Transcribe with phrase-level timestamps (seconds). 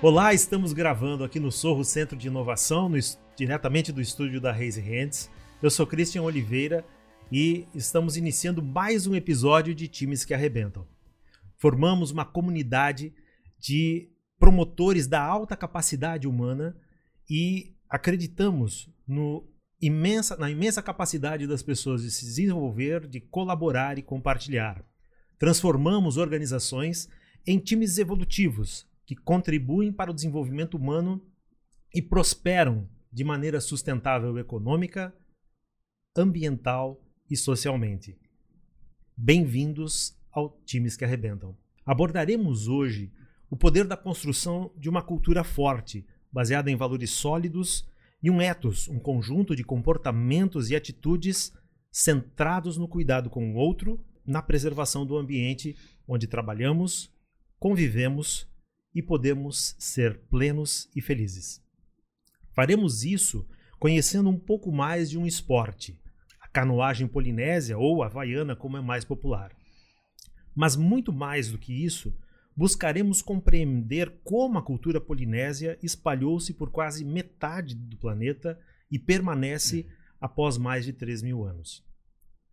[0.00, 3.00] Olá, estamos gravando aqui no Sorro Centro de Inovação, no,
[3.36, 5.28] diretamente do estúdio da Raise Hands.
[5.60, 6.86] Eu sou Christian Oliveira
[7.32, 10.86] e estamos iniciando mais um episódio de Times que Arrebentam.
[11.56, 13.12] Formamos uma comunidade
[13.58, 16.76] de promotores da alta capacidade humana
[17.28, 19.50] e acreditamos no
[19.82, 24.80] imensa, na imensa capacidade das pessoas de se desenvolver, de colaborar e compartilhar.
[25.40, 27.08] Transformamos organizações
[27.44, 31.26] em times evolutivos que contribuem para o desenvolvimento humano
[31.94, 35.16] e prosperam de maneira sustentável econômica,
[36.14, 38.18] ambiental e socialmente.
[39.16, 41.56] Bem-vindos ao Times que Arrebentam.
[41.86, 43.10] Abordaremos hoje
[43.48, 47.88] o poder da construção de uma cultura forte, baseada em valores sólidos
[48.22, 51.50] e um ethos, um conjunto de comportamentos e atitudes
[51.90, 55.74] centrados no cuidado com o outro, na preservação do ambiente
[56.06, 57.10] onde trabalhamos,
[57.58, 58.46] convivemos
[58.98, 61.64] e podemos ser plenos e felizes.
[62.52, 66.02] Faremos isso conhecendo um pouco mais de um esporte,
[66.40, 69.56] a canoagem polinésia ou havaiana, como é mais popular.
[70.52, 72.12] Mas muito mais do que isso,
[72.56, 78.58] buscaremos compreender como a cultura polinésia espalhou-se por quase metade do planeta
[78.90, 79.86] e permanece
[80.20, 81.84] após mais de 3 mil anos.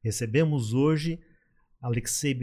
[0.03, 1.19] Recebemos hoje
[1.81, 2.35] Alexei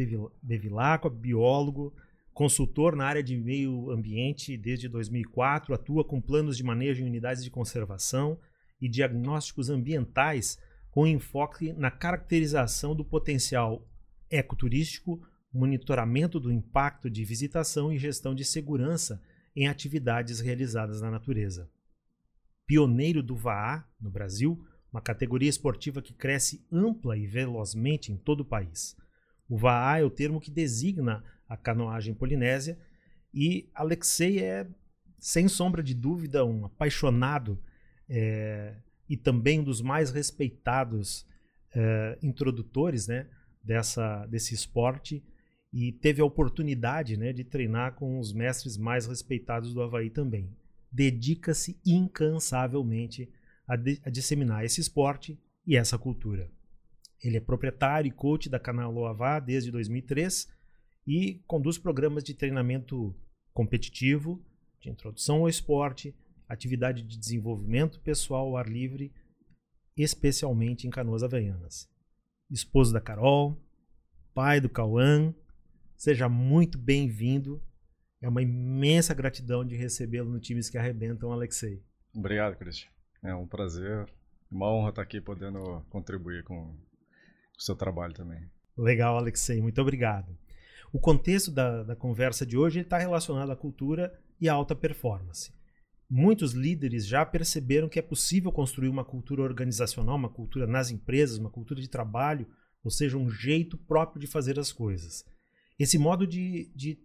[0.43, 1.95] Bevilacqua, biólogo,
[2.43, 7.45] Consultor na área de meio ambiente desde 2004, atua com planos de manejo em unidades
[7.45, 8.37] de conservação
[8.81, 10.59] e diagnósticos ambientais
[10.91, 13.89] com enfoque na caracterização do potencial
[14.29, 19.23] ecoturístico, monitoramento do impacto de visitação e gestão de segurança
[19.55, 21.71] em atividades realizadas na natureza.
[22.67, 24.61] Pioneiro do VAA no Brasil,
[24.93, 28.97] uma categoria esportiva que cresce ampla e velozmente em todo o país.
[29.49, 32.79] O VAA é o termo que designa a canoagem polinésia.
[33.33, 34.67] E Alexei é,
[35.19, 37.63] sem sombra de dúvida, um apaixonado
[38.09, 38.75] é,
[39.09, 41.27] e também um dos mais respeitados
[41.75, 43.29] é, introdutores né,
[43.63, 45.23] dessa, desse esporte
[45.71, 50.57] e teve a oportunidade né, de treinar com os mestres mais respeitados do Havaí também.
[50.91, 53.31] Dedica-se incansavelmente
[53.67, 56.51] a, de, a, disseminar esse esporte e essa cultura.
[57.23, 60.62] Ele é proprietário e coach da Canal Loavá desde 2003
[61.07, 63.15] e conduz programas de treinamento
[63.53, 64.45] competitivo,
[64.81, 66.15] de introdução ao esporte,
[66.49, 69.13] atividade de desenvolvimento pessoal ao ar livre,
[69.97, 71.89] especialmente em canoas havaianas.
[72.51, 73.57] Esposo da Carol,
[74.35, 75.35] pai do Cauã,
[75.97, 77.63] seja muito bem-vindo.
[78.21, 81.83] É uma imensa gratidão de recebê-lo no Times que Arrebentam, Alexei.
[82.15, 82.91] Obrigado, Cristian.
[83.23, 84.07] É um prazer,
[84.51, 86.71] uma honra estar aqui podendo contribuir com
[87.59, 88.49] o seu trabalho também.
[88.77, 89.61] Legal, Alexei.
[89.61, 90.37] Muito obrigado.
[90.93, 95.51] O contexto da, da conversa de hoje está relacionado à cultura e à alta performance.
[96.09, 101.39] Muitos líderes já perceberam que é possível construir uma cultura organizacional, uma cultura nas empresas,
[101.39, 102.47] uma cultura de trabalho,
[102.85, 105.25] ou seja, um jeito próprio de fazer as coisas.
[105.79, 106.99] Esse modo de, de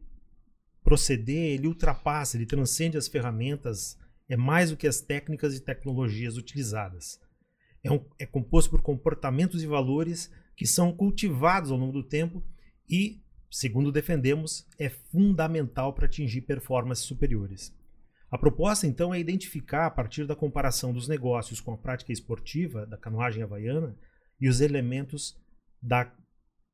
[0.84, 6.36] proceder, ele ultrapassa, ele transcende as ferramentas, é mais do que as técnicas e tecnologias
[6.36, 7.22] utilizadas.
[7.82, 12.44] É, um, é composto por comportamentos e valores que são cultivados ao longo do tempo
[12.90, 17.76] e segundo defendemos, é fundamental para atingir performances superiores.
[18.30, 22.86] A proposta, então, é identificar, a partir da comparação dos negócios com a prática esportiva
[22.86, 23.98] da canoagem havaiana
[24.40, 25.40] e os elementos
[25.82, 26.14] da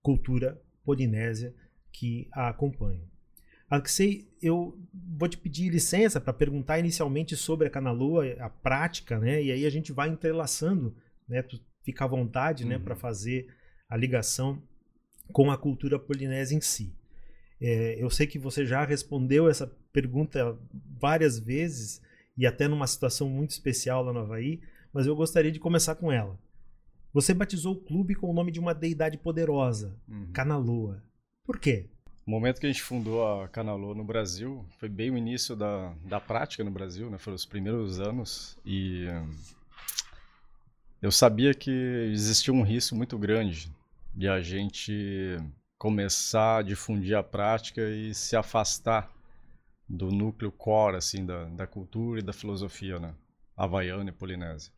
[0.01, 1.53] cultura polinésia
[1.91, 3.07] que a acompanham.
[3.69, 4.77] Alexei, eu
[5.17, 9.41] vou te pedir licença para perguntar inicialmente sobre a Canaloa, a prática, né?
[9.41, 10.95] E aí a gente vai entrelaçando,
[11.27, 11.41] né?
[11.41, 12.83] Tu fica à vontade, né, uhum.
[12.83, 13.47] para fazer
[13.89, 14.61] a ligação
[15.31, 16.93] com a cultura polinésia em si.
[17.61, 20.57] É, eu sei que você já respondeu essa pergunta
[20.99, 22.01] várias vezes
[22.37, 26.11] e até numa situação muito especial lá no Havaí, mas eu gostaria de começar com
[26.11, 26.37] ela.
[27.13, 30.31] Você batizou o clube com o nome de uma deidade poderosa, uhum.
[30.33, 31.03] Canaloa.
[31.45, 31.87] Por quê?
[32.25, 35.93] O momento que a gente fundou a Canaloa no Brasil foi bem o início da,
[36.05, 37.17] da prática no Brasil, né?
[37.17, 39.05] foram os primeiros anos e
[41.01, 41.69] eu sabia que
[42.11, 43.69] existia um risco muito grande
[44.13, 45.37] de a gente
[45.77, 49.11] começar a difundir a prática e se afastar
[49.89, 53.13] do núcleo core assim da, da cultura e da filosofia né?
[53.57, 54.71] havaiana e polinésia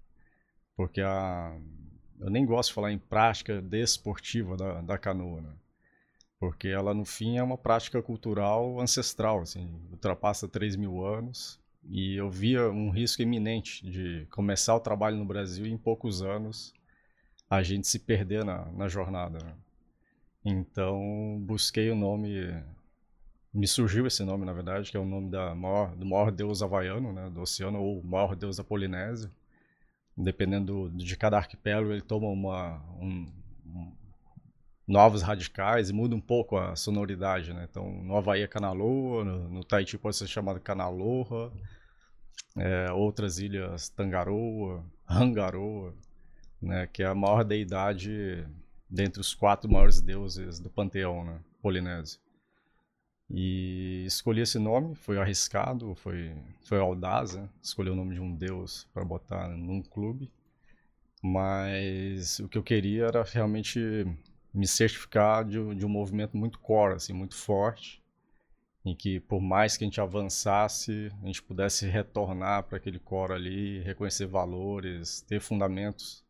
[0.76, 1.56] porque a
[2.20, 5.54] eu nem gosto de falar em prática desportiva da, da canoa né?
[6.40, 12.16] porque ela no fim é uma prática cultural ancestral assim ultrapassa 3 mil anos e
[12.16, 16.74] eu via um risco iminente de começar o trabalho no Brasil em poucos anos
[17.50, 19.40] a gente se perder na, na jornada.
[19.44, 19.54] Né?
[20.46, 22.54] Então, busquei o nome
[23.56, 26.62] me surgiu esse nome, na verdade, que é o nome da maior, do maior deus
[26.62, 29.32] havaiano, né, do oceano, ou maior deus da Polinésia.
[30.18, 33.32] Dependendo de cada arquipélago, ele toma uma, um,
[33.66, 33.96] um,
[34.86, 37.68] novos radicais e muda um pouco a sonoridade, né?
[37.70, 41.52] Então, no Havaí é Kanaloa, no, no Tahiti pode ser chamado Kanaloa,
[42.58, 45.94] é, outras ilhas Tangaroa, Rangaroa,
[46.62, 46.88] né?
[46.88, 48.46] Que é a maior deidade
[48.90, 51.40] dentre os quatro maiores deuses do panteão, né?
[51.62, 52.19] Polinésio.
[53.30, 56.31] E escolhi esse nome, foi arriscado, foi,
[56.63, 57.50] foi audaz, né?
[57.62, 60.31] escolher o nome de um deus para botar num clube.
[61.24, 64.06] Mas o que eu queria era realmente
[64.54, 68.01] me certificar de, de um movimento muito core, assim, muito forte,
[68.86, 73.34] em que por mais que a gente avançasse, a gente pudesse retornar para aquele core
[73.34, 76.24] ali, reconhecer valores, ter fundamentos,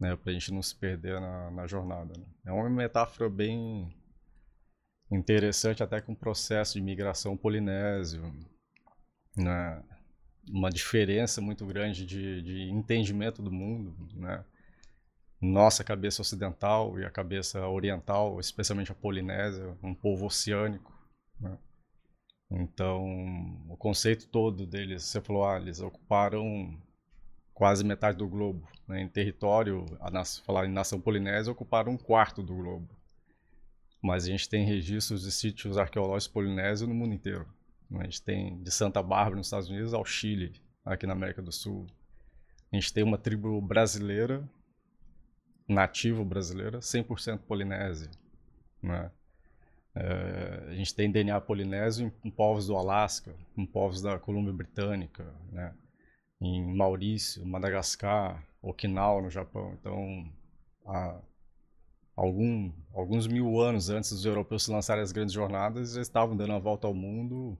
[0.00, 2.12] né, para a gente não se perder na, na jornada.
[2.18, 2.24] Né?
[2.46, 3.94] É uma metáfora bem
[5.12, 8.32] interessante até com o processo de migração polinésio,
[9.36, 9.82] né?
[10.48, 14.42] uma diferença muito grande de, de entendimento do mundo, né?
[15.40, 20.92] nossa cabeça ocidental e a cabeça oriental, especialmente a Polinésia, um povo oceânico.
[21.38, 21.58] Né?
[22.50, 23.04] Então,
[23.68, 26.76] o conceito todo deles, você falou, ah, eles ocuparam
[27.60, 28.66] quase metade do globo.
[28.88, 29.02] Né?
[29.02, 32.88] Em território, a falar em nação polinésia, ocuparam um quarto do globo.
[34.02, 37.46] Mas a gente tem registros de sítios arqueológicos polinésios no mundo inteiro.
[37.90, 38.00] Né?
[38.00, 41.52] A gente tem de Santa Bárbara, nos Estados Unidos, ao Chile, aqui na América do
[41.52, 41.86] Sul.
[42.72, 44.42] A gente tem uma tribo brasileira
[45.68, 48.10] nativo brasileira, 100% polinésia.
[48.82, 49.10] Né?
[49.94, 54.54] É, a gente tem DNA polinésio em, em, povos do Alasca, em povos da Colômbia
[54.54, 55.74] Britânica, né?
[56.40, 59.76] Em Maurício, Madagascar, Okinawa, no Japão.
[59.78, 60.32] Então,
[60.86, 61.20] há
[62.16, 66.54] algum, alguns mil anos antes dos europeus se lançarem as grandes jornadas, eles estavam dando
[66.54, 67.58] a volta ao mundo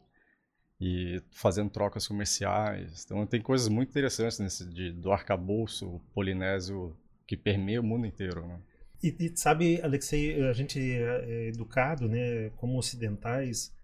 [0.80, 3.04] e fazendo trocas comerciais.
[3.04, 6.96] Então, tem coisas muito interessantes nesse de, do arcabouço polinésio
[7.26, 8.60] que permeia o mundo inteiro, né?
[9.02, 13.74] E, e, sabe, Alexei, a gente é educado, né, como ocidentais,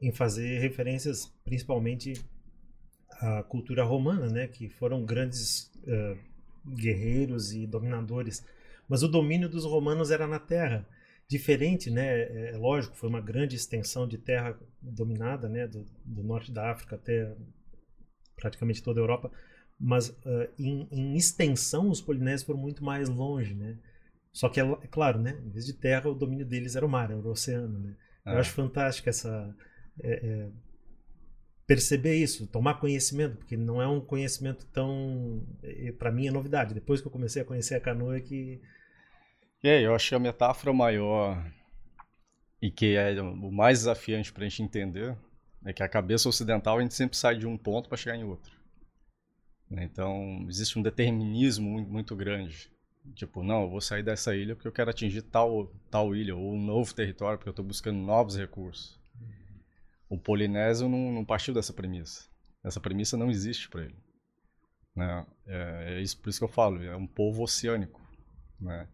[0.00, 2.14] em fazer referências principalmente
[3.12, 6.18] à cultura romana, né, que foram grandes uh,
[6.74, 8.44] guerreiros e dominadores.
[8.88, 10.86] Mas o domínio dos romanos era na terra.
[11.28, 16.22] Diferente, né, é, é lógico, foi uma grande extensão de terra dominada, né, do, do
[16.22, 17.34] norte da África até
[18.36, 19.32] praticamente toda a Europa
[19.78, 23.78] mas uh, em, em, extensão os polinésios foram muito mais longe, né?
[24.32, 25.38] Só que é, é, claro, né?
[25.44, 27.94] Em vez de terra, o domínio deles era o mar, era o oceano, né?
[28.24, 28.40] Eu é.
[28.40, 29.54] acho fantástico essa
[30.02, 30.50] é, é,
[31.66, 35.44] perceber isso, tomar conhecimento, porque não é um conhecimento tão,
[35.98, 36.74] para mim é novidade.
[36.74, 38.60] Depois que eu comecei a conhecer a canoa é que
[39.64, 41.44] aí, eu que a metáfora maior
[42.62, 45.16] e que é o mais desafiante para a gente entender
[45.64, 48.24] é que a cabeça ocidental a gente sempre sai de um ponto para chegar em
[48.24, 48.54] outro.
[49.68, 49.84] Né?
[49.84, 52.70] Então, existe um determinismo muito grande.
[53.14, 56.54] Tipo, não, eu vou sair dessa ilha porque eu quero atingir tal, tal ilha, ou
[56.54, 58.98] um novo território porque eu estou buscando novos recursos.
[60.08, 62.24] O polinésio não, não partiu dessa premissa.
[62.64, 63.96] Essa premissa não existe para ele.
[64.94, 65.26] Né?
[65.46, 68.00] É, é, isso, por isso que eu falo, é um povo oceânico.
[68.60, 68.88] Né?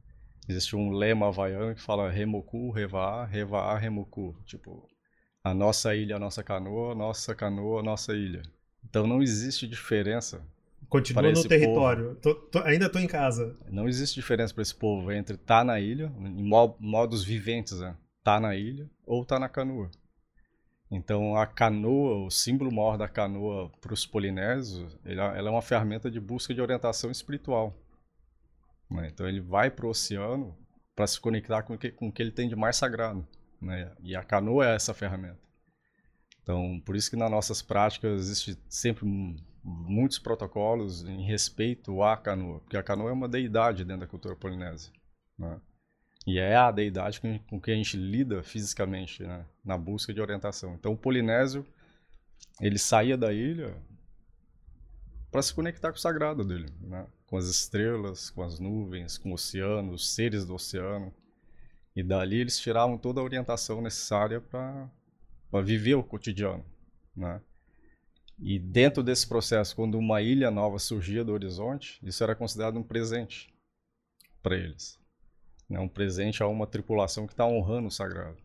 [0.49, 4.37] Existe um lema havaiano que fala Remoku, Revaa, Revaa, Remoku.
[4.44, 4.88] Tipo,
[5.44, 8.43] a nossa ilha, a nossa canoa, nossa canoa, a nossa ilha.
[8.84, 10.44] Então não existe diferença
[10.93, 12.15] Continua no território.
[12.17, 13.56] Tô, tô, ainda estou em casa.
[13.70, 16.46] Não existe diferença para esse povo entre estar tá na ilha, em
[16.79, 17.96] modos viventes, né?
[18.22, 19.91] Tá na ilha ou tá na canoa.
[20.93, 25.63] Então a canoa, o símbolo maior da canoa para os polinésios, ela, ela, é uma
[25.63, 27.75] ferramenta de busca de orientação espiritual.
[28.91, 29.08] Né?
[29.08, 30.55] Então ele vai para o oceano
[30.94, 33.27] para se conectar com o, que, com o que ele tem de mais sagrado.
[33.58, 33.91] Né?
[34.03, 35.41] E a canoa é essa ferramenta.
[36.43, 39.06] Então, por isso que nas nossas práticas existe sempre
[39.65, 44.37] muitos protocolos em respeito à canoa, porque a canoa é uma deidade dentro da cultura
[44.37, 44.93] polinésia.
[45.39, 45.58] Né?
[46.26, 49.44] E é a deidade com que a gente lida fisicamente né?
[49.64, 50.74] na busca de orientação.
[50.74, 51.67] Então, o polinésio,
[52.60, 53.76] ele saía da ilha
[55.31, 57.06] para se conectar com o sagrado dele, né?
[57.26, 61.12] com as estrelas, com as nuvens, com o oceano, os seres do oceano.
[61.96, 64.91] E dali eles tiravam toda a orientação necessária para
[65.62, 66.64] viver o cotidiano.
[67.17, 67.41] Né?
[68.38, 72.82] E dentro desse processo, quando uma ilha nova surgia do horizonte, isso era considerado um
[72.82, 73.52] presente
[74.43, 75.02] para eles.
[75.72, 75.81] Né?
[75.81, 78.36] Um presente a uma tripulação que está honrando o sagrado.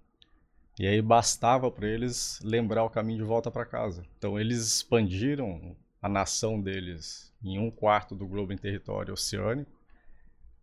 [0.79, 4.03] E aí bastava para eles lembrar o caminho de volta para casa.
[4.17, 9.71] Então eles expandiram a nação deles em um quarto do globo em território oceânico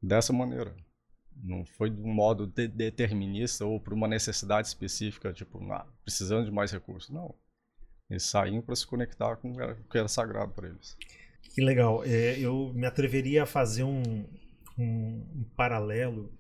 [0.03, 0.75] dessa maneira.
[1.37, 6.47] Não foi de um modo de determinista ou por uma necessidade específica, tipo, ah, precisando
[6.47, 7.11] de mais recursos.
[7.11, 7.35] Não.
[8.09, 10.97] Eles saíam para se conectar com o que era sagrado para eles.
[11.55, 12.03] Que legal.
[12.05, 14.25] É, eu me atreveria a fazer um,
[14.79, 16.33] um, um, paralelo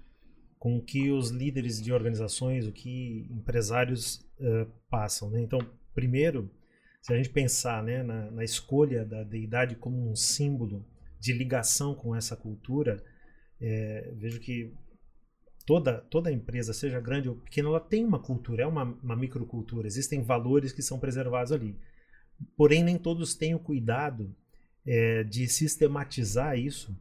[0.64, 5.28] com o que os líderes de organizações, o que empresários uh, passam.
[5.28, 5.42] Né?
[5.42, 5.58] Então,
[5.94, 6.50] primeiro,
[7.02, 10.82] se a gente pensar né, na, na escolha da deidade como um símbolo
[11.20, 13.04] de ligação com essa cultura,
[13.60, 14.72] é, vejo que
[15.66, 19.86] toda, toda empresa, seja grande ou pequena, ela tem uma cultura, é uma, uma microcultura.
[19.86, 21.78] Existem valores que são preservados ali.
[22.56, 24.34] Porém, nem todos têm o cuidado
[24.86, 26.98] é, de sistematizar isso,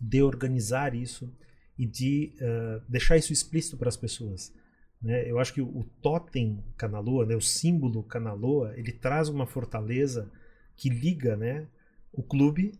[0.00, 1.36] de organizar isso
[1.80, 4.52] e de uh, deixar isso explícito para as pessoas.
[5.00, 5.30] Né?
[5.30, 10.30] Eu acho que o, totem Canaloa, né, o símbolo Canaloa, ele traz uma fortaleza
[10.76, 11.66] que liga né,
[12.12, 12.78] o clube,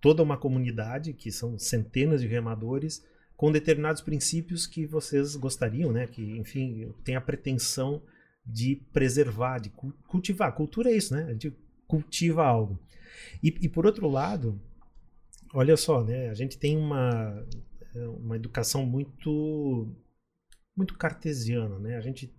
[0.00, 3.04] toda uma comunidade, que são centenas de remadores,
[3.36, 8.00] com determinados princípios que vocês gostariam, né, que, enfim, tem a pretensão
[8.46, 9.70] de preservar, de
[10.08, 10.54] cultivar.
[10.54, 11.24] Cultura é isso, né?
[11.24, 11.52] A gente
[11.86, 12.78] cultiva algo.
[13.42, 14.58] E, e por outro lado,
[15.52, 16.30] olha só, né?
[16.30, 17.44] A gente tem uma,
[18.08, 19.94] uma educação muito
[20.76, 21.96] muito cartesiana, né?
[21.96, 22.30] A gente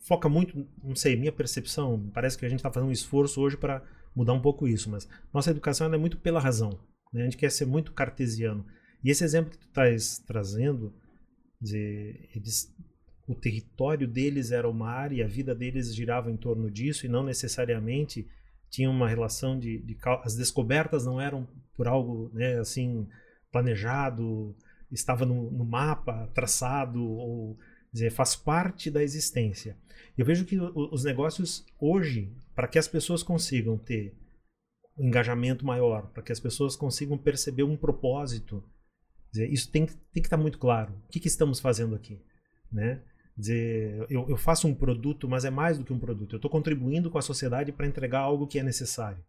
[0.00, 3.56] foca muito, não sei, minha percepção, parece que a gente está fazendo um esforço hoje
[3.56, 3.82] para
[4.14, 6.70] mudar um pouco isso, mas nossa educação é muito pela razão,
[7.12, 7.22] né?
[7.22, 8.66] A gente quer ser muito cartesiano.
[9.04, 10.92] E esse exemplo que tu estás trazendo,
[11.62, 12.74] eles,
[13.28, 17.08] o território deles era o mar e a vida deles girava em torno disso e
[17.08, 18.26] não necessariamente
[18.70, 21.46] tinha uma relação de, de as descobertas não eram
[21.76, 23.06] por algo né, assim
[23.52, 24.56] planejado,
[24.90, 27.58] estava no, no mapa traçado ou
[27.92, 29.76] dizer, faz parte da existência.
[30.16, 34.14] Eu vejo que os negócios hoje, para que as pessoas consigam ter
[34.96, 38.64] um engajamento maior, para que as pessoas consigam perceber um propósito,
[39.30, 40.94] dizer, isso tem, tem que estar muito claro.
[41.06, 42.22] O que, que estamos fazendo aqui?
[42.72, 43.02] Né?
[43.36, 46.34] Dizer, eu, eu faço um produto, mas é mais do que um produto.
[46.34, 49.22] Eu estou contribuindo com a sociedade para entregar algo que é necessário.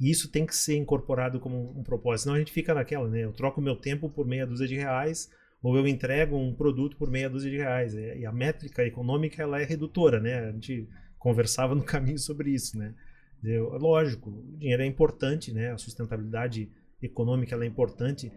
[0.00, 2.24] E isso tem que ser incorporado como um, propósito.
[2.24, 3.24] Senão a gente fica naquela, né?
[3.24, 5.28] Eu troco meu tempo por meia dúzia de reais
[5.60, 7.94] ou eu entrego um produto por meia dúzia de reais.
[7.94, 10.38] E a métrica econômica ela é redutora, né?
[10.48, 10.88] A gente
[11.18, 12.94] conversava no caminho sobre isso, né?
[13.42, 15.72] Lógico, o dinheiro é importante, né?
[15.72, 16.70] A sustentabilidade
[17.02, 18.32] econômica ela é importante,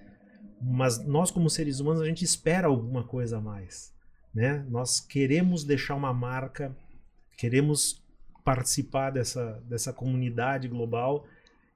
[0.61, 3.93] mas nós como seres humanos a gente espera alguma coisa a mais,
[4.33, 4.65] né?
[4.69, 6.75] Nós queremos deixar uma marca,
[7.37, 8.03] queremos
[8.43, 11.25] participar dessa dessa comunidade global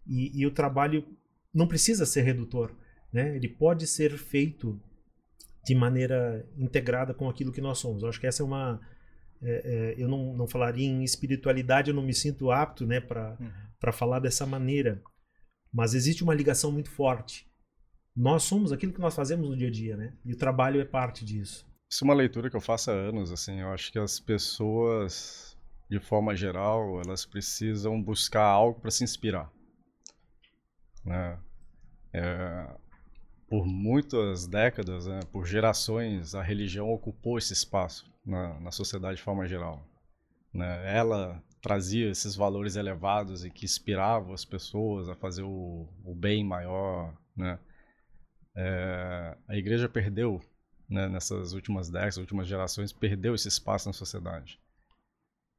[0.08, 1.06] e, e o trabalho
[1.54, 2.72] não precisa ser redutor,
[3.12, 3.36] né?
[3.36, 4.80] Ele pode ser feito
[5.66, 8.04] de maneira integrada com aquilo que nós somos.
[8.04, 8.80] Eu acho que essa é uma.
[9.42, 13.38] É, é, eu não, não falaria em espiritualidade, eu não me sinto apto né, para
[13.40, 13.94] uhum.
[13.94, 15.02] falar dessa maneira.
[15.74, 17.48] Mas existe uma ligação muito forte.
[18.16, 20.14] Nós somos aquilo que nós fazemos no dia a dia, né?
[20.24, 21.68] E o trabalho é parte disso.
[21.90, 23.60] Isso é uma leitura que eu faço há anos, assim.
[23.60, 25.58] Eu acho que as pessoas,
[25.90, 29.52] de forma geral, elas precisam buscar algo para se inspirar.
[31.06, 31.38] Né?
[32.12, 32.68] É,
[33.48, 39.24] por muitas décadas, né, por gerações, a religião ocupou esse espaço na, na sociedade de
[39.24, 39.86] forma geral.
[40.54, 40.98] Né?
[40.98, 46.44] Ela trazia esses valores elevados e que inspiravam as pessoas a fazer o, o bem
[46.44, 47.16] maior.
[47.36, 47.60] Né?
[48.56, 50.42] É, a igreja perdeu,
[50.90, 54.60] né, nessas últimas décadas, últimas gerações, perdeu esse espaço na sociedade.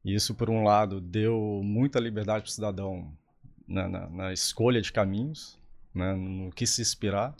[0.05, 3.17] E isso, por um lado, deu muita liberdade para o cidadão
[3.67, 5.59] na, na, na escolha de caminhos,
[5.95, 7.35] né, no que se inspirar,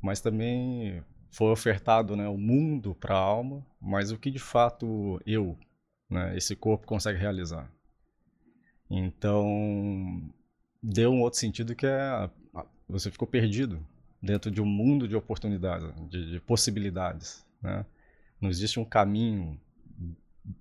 [0.00, 5.20] mas também foi ofertado né, o mundo para a alma, mas o que de fato
[5.26, 5.58] eu,
[6.08, 7.70] né, esse corpo, consegue realizar.
[8.88, 10.28] Então,
[10.82, 12.30] deu um outro sentido que é
[12.88, 13.84] você ficou perdido
[14.20, 17.46] dentro de um mundo de oportunidades, de, de possibilidades.
[17.62, 17.86] Né?
[18.40, 19.58] Não existe um caminho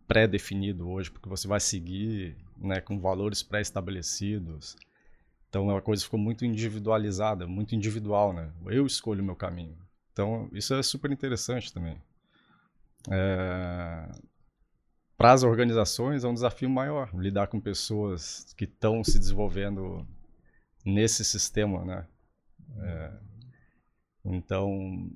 [0.08, 4.75] pré-definido hoje, porque você vai seguir né, com valores pré-estabelecidos.
[5.50, 8.51] Então a coisa ficou muito individualizada, muito individual, né?
[8.68, 9.75] Eu escolho o meu caminho.
[10.13, 12.00] Então isso é super interessante também.
[13.10, 14.10] É...
[15.18, 20.08] Para as organizações é um desafio maior lidar com pessoas que estão se desenvolvendo
[20.86, 22.08] nesse sistema, né?
[22.77, 23.12] É...
[24.25, 25.10] Então,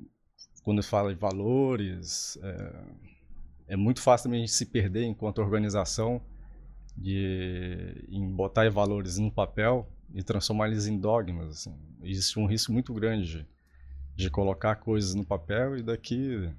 [0.64, 2.84] quando fala de valores, é...
[3.68, 6.20] é muito fácil também a gente se perder enquanto organização
[6.98, 11.50] de em botar valores no papel e transformar eles em dogmas.
[11.50, 11.78] Assim.
[12.02, 13.48] Existe um risco muito grande
[14.16, 16.50] de colocar coisas no papel e daqui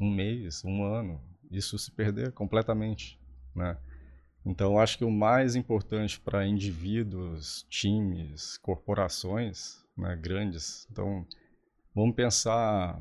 [0.00, 3.18] um mês, um ano, isso se perder completamente,
[3.54, 3.78] né?
[4.44, 11.26] Então, acho que o mais importante para indivíduos, times, corporações né, grandes, então,
[11.94, 13.00] vamos pensar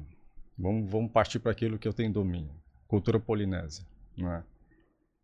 [0.57, 2.53] Vamos, vamos partir para aquilo que eu tenho domínio.
[2.87, 3.85] Cultura polinésia.
[4.15, 4.43] Né?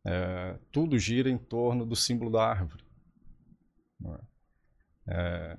[0.06, 2.84] É, tudo gira em torno do símbolo da árvore.
[4.00, 4.18] Né?
[5.10, 5.58] É,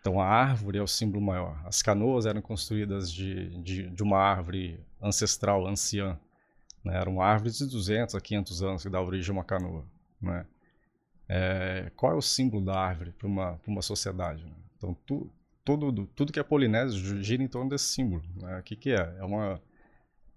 [0.00, 1.60] então a árvore é o símbolo maior.
[1.64, 6.18] As canoas eram construídas de, de, de uma árvore ancestral, anciã.
[6.84, 6.96] Né?
[6.96, 9.84] Eram árvores de 200 a 500 anos que dá origem a uma canoa.
[10.20, 10.46] Né?
[11.28, 14.44] É, qual é o símbolo da árvore para uma, uma sociedade?
[14.44, 14.52] Né?
[14.76, 15.30] Então tu,
[15.64, 18.24] tudo, tudo que é polinésio gira em torno desse símbolo.
[18.36, 18.58] Né?
[18.58, 19.16] O que, que é?
[19.18, 19.60] É, uma,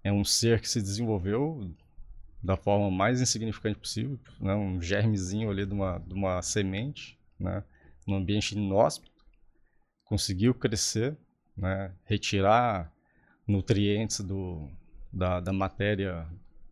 [0.04, 1.72] é um ser que se desenvolveu
[2.42, 4.54] da forma mais insignificante possível, né?
[4.54, 7.62] um germezinho ali de uma, de uma semente, né?
[8.10, 9.24] Num ambiente inóspito,
[10.04, 11.16] conseguiu crescer,
[11.56, 11.94] né?
[12.04, 12.92] retirar
[13.46, 14.68] nutrientes do,
[15.12, 16.26] da, da matéria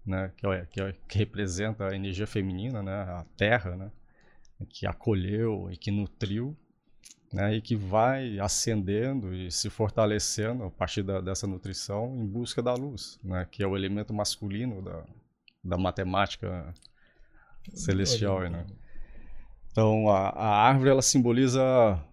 [0.04, 0.32] né?
[0.36, 2.92] que, é, que, é, que representa a energia feminina, né?
[2.92, 3.92] a terra, né?
[4.68, 6.56] que acolheu e que nutriu
[7.32, 12.62] né, e que vai ascendendo e se fortalecendo a partir da, dessa nutrição em busca
[12.62, 15.04] da luz, né, que é o elemento masculino da,
[15.62, 16.72] da matemática
[17.74, 18.40] celestial.
[18.48, 18.66] Né?
[19.70, 21.62] Então, a, a, árvore ela simboliza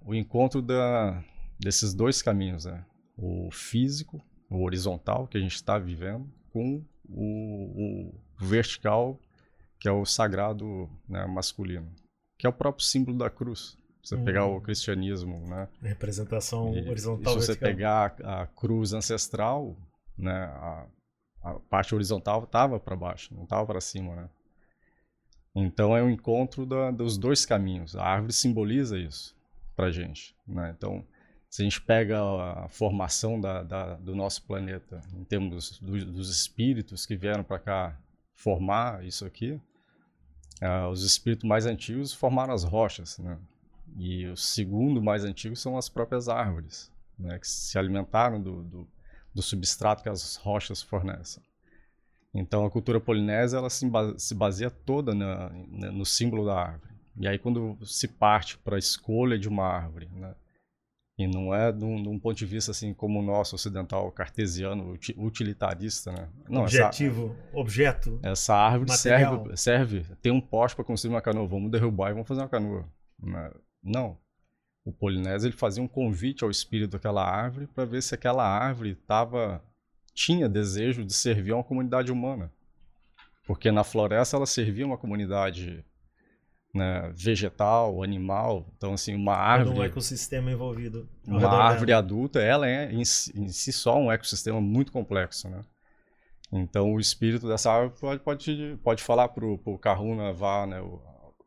[0.06, 1.24] o encontro da,
[1.60, 2.86] desses dois caminhos, né?
[3.18, 9.20] o físico, o horizontal que a gente está vivendo, com o, o, vertical,
[9.80, 11.92] que é o sagrado né, masculino,
[12.38, 14.62] que é o próprio símbolo da cruz você pegar o uhum.
[14.62, 15.68] cristianismo, né?
[15.82, 17.38] Representação e, horizontal.
[17.38, 19.76] E se você pegar a, a, cruz ancestral,
[20.16, 20.44] né?
[20.44, 20.86] A,
[21.42, 24.30] a parte horizontal estava para baixo, não estava para cima, né?
[25.56, 27.96] Então é um encontro da, dos dois caminhos.
[27.96, 29.36] A árvore simboliza isso
[29.76, 30.74] para gente, né?
[30.76, 31.06] Então
[31.50, 36.30] se a gente pega a formação da, da, do nosso planeta em termos do, dos
[36.30, 37.98] espíritos que vieram para cá
[38.34, 39.52] formar isso aqui,
[40.62, 43.38] uh, os espíritos mais antigos formaram as rochas, né?
[43.98, 48.88] E o segundo mais antigo são as próprias árvores, né, que se alimentaram do, do,
[49.34, 51.42] do, substrato que as rochas fornecem.
[52.36, 56.94] Então a cultura polinésia ela se, baseia toda na, na, no símbolo da árvore.
[57.18, 60.36] E aí quando se parte para a escolha de uma árvore, né,
[61.18, 64.12] e não é de um, de um, ponto de vista assim como o nosso ocidental
[64.12, 66.28] cartesiano utilitarista, né?
[66.50, 68.20] Não, Objetivo, essa, objeto.
[68.22, 72.28] Essa árvore serve, serve, tem um poste para construir uma canoa, vamos derrubar e vamos
[72.28, 72.86] fazer uma canoa.
[73.18, 73.50] Né?
[73.82, 74.18] Não.
[74.84, 78.94] O Polinésio ele fazia um convite ao espírito daquela árvore para ver se aquela árvore
[78.94, 79.64] tava,
[80.16, 82.52] tinha desejo de servir a uma comunidade humana.
[83.46, 85.86] Porque na floresta ela servia uma comunidade
[86.74, 88.66] né, vegetal, animal.
[88.76, 89.80] Então, assim, uma árvore.
[89.80, 91.08] Um ecossistema envolvido.
[91.28, 92.00] Uma árvore dela.
[92.00, 95.48] adulta, ela é em si, em si, só um ecossistema muito complexo.
[95.50, 95.62] Né?
[96.52, 100.82] Então, o espírito dessa árvore pode, pode, pode falar para o Kahuna vá, né,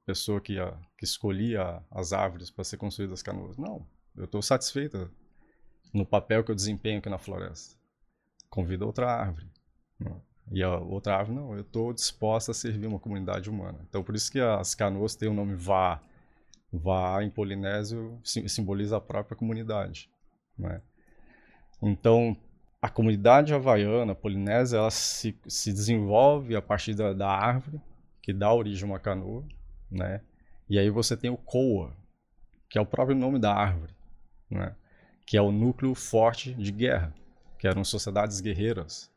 [0.06, 3.56] pessoa que, a, que escolhia as árvores para ser construídas as canoas.
[3.56, 3.84] Não,
[4.16, 5.10] eu estou satisfeita
[5.92, 7.77] no papel que eu desempenho aqui na floresta.
[8.48, 9.50] Convida outra árvore.
[10.50, 13.78] E a outra árvore, não, eu estou disposta a servir uma comunidade humana.
[13.88, 16.00] Então, por isso que as canoas têm o nome Vá.
[16.72, 20.10] Vá, em polinésio, simboliza a própria comunidade.
[20.58, 20.82] Né?
[21.82, 22.36] Então,
[22.80, 27.80] a comunidade havaiana, a polinésia, ela se, se desenvolve a partir da, da árvore,
[28.22, 29.44] que dá origem a uma canoa,
[29.90, 30.20] né?
[30.68, 31.96] E aí você tem o Koa,
[32.68, 33.94] que é o próprio nome da árvore,
[34.50, 34.76] né?
[35.26, 37.14] Que é o núcleo forte de guerra,
[37.58, 39.10] que eram sociedades guerreiras.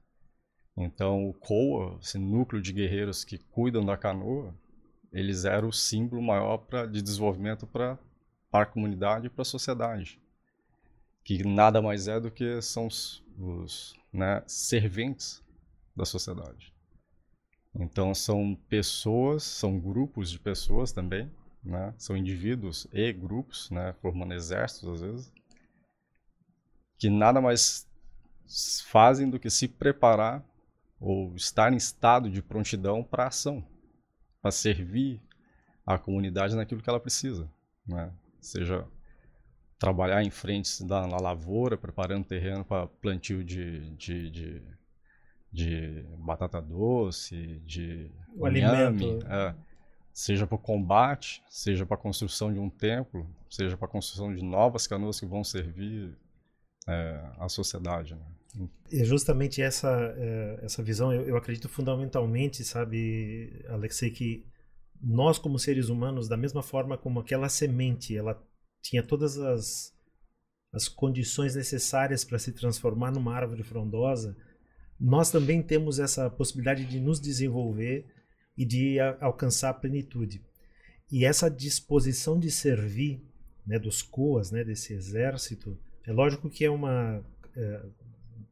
[0.75, 4.53] Então o Koa, esse núcleo de guerreiros que cuidam da canoa,
[5.11, 7.99] eles eram o símbolo maior pra, de desenvolvimento para
[8.51, 10.19] a comunidade e para a sociedade.
[11.23, 15.43] Que nada mais é do que são os, os né, serventes
[15.95, 16.73] da sociedade.
[17.75, 21.31] Então são pessoas, são grupos de pessoas também,
[21.63, 21.93] né?
[21.97, 23.93] São indivíduos e grupos, né?
[24.01, 25.33] Formando exércitos às vezes,
[26.97, 27.87] que nada mais
[28.87, 30.43] fazem do que se preparar
[30.99, 33.65] ou estar em estado de prontidão para ação,
[34.41, 35.21] para servir
[35.85, 37.49] a comunidade naquilo que ela precisa,
[37.87, 38.11] né?
[38.39, 38.87] Seja
[39.79, 44.63] trabalhar em frente da lavoura, preparando terreno para plantio de, de, de
[45.51, 49.25] de batata doce, de o alimento.
[49.27, 49.53] É,
[50.13, 54.33] seja para o combate, seja para a construção de um templo, seja para a construção
[54.33, 56.17] de novas canoas que vão servir
[56.87, 58.15] é, à sociedade.
[58.15, 58.25] Né?
[58.91, 64.45] E justamente essa é, essa visão, eu, eu, acredito fundamentalmente, sabe, Alexei, que
[65.01, 68.41] nós como seres humanos, da mesma forma como aquela semente, ela
[68.81, 69.93] tinha todas as
[70.73, 74.37] as condições necessárias para se transformar numa árvore frondosa,
[74.99, 78.05] nós também temos essa possibilidade de nos desenvolver
[78.57, 80.41] e de a, alcançar a plenitude.
[81.11, 83.21] E essa disposição de servir
[83.65, 87.23] né, dos COAs, né, desse exército, é lógico que é uma.
[87.55, 87.85] É,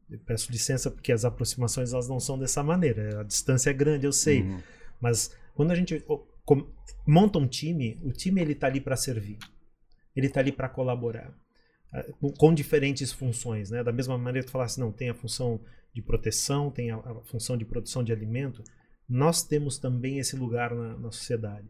[0.09, 3.21] Eu peço licença porque as aproximações elas não são dessa maneira.
[3.21, 4.41] A distância é grande, eu sei.
[4.41, 4.61] Uhum.
[4.99, 6.03] Mas quando a gente
[7.05, 9.37] monta um time, o time ele está ali para servir.
[10.15, 11.33] Ele está ali para colaborar
[11.93, 12.05] ah,
[12.37, 13.83] com diferentes funções, né?
[13.83, 15.59] Da mesma maneira que tu falasse, não, tem a função
[15.93, 18.63] de proteção, tem a, a função de produção de alimento,
[19.07, 21.67] nós temos também esse lugar na, na sociedade.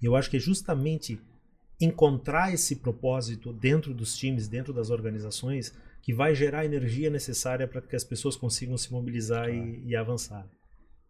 [0.00, 1.18] E eu acho que é justamente
[1.80, 7.68] encontrar esse propósito dentro dos times, dentro das organizações, que vai gerar a energia necessária
[7.68, 9.50] para que as pessoas consigam se mobilizar ah.
[9.50, 10.46] e, e, avançar.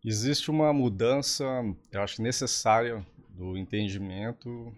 [0.05, 1.45] Existe uma mudança,
[1.93, 4.75] eu acho necessária do entendimento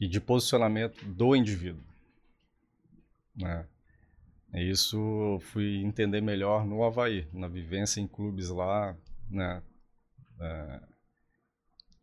[0.00, 1.84] e de posicionamento do indivíduo.
[3.36, 3.66] Né?
[4.54, 8.96] Isso eu fui entender melhor no Havaí, na vivência em clubes lá,
[9.30, 9.62] né?
[10.40, 10.80] É,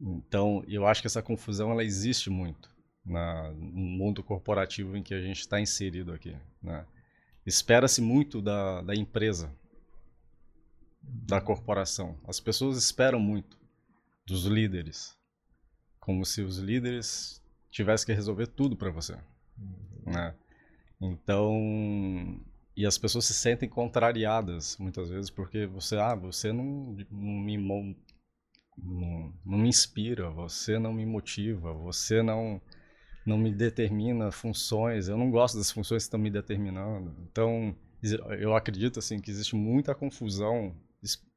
[0.02, 2.70] então, eu acho que essa confusão ela existe muito
[3.10, 6.36] na, no mundo corporativo em que a gente está inserido aqui.
[6.62, 6.86] Né?
[7.46, 9.52] Espera-se muito da, da empresa,
[11.02, 12.18] da corporação.
[12.28, 13.58] As pessoas esperam muito
[14.26, 15.18] dos líderes,
[16.00, 17.42] como se os líderes
[17.72, 19.18] tivessem que resolver tudo para você.
[19.58, 20.14] Uhum.
[20.14, 20.36] Né?
[21.02, 22.40] Então,
[22.76, 27.58] e as pessoas se sentem contrariadas muitas vezes porque você, ah, você não, não me
[27.58, 32.62] não, não me inspira, você não me motiva, você não
[33.26, 37.16] não me determina funções, eu não gosto das funções que estão me determinando.
[37.32, 37.76] Então,
[38.40, 40.76] eu acredito assim que existe muita confusão.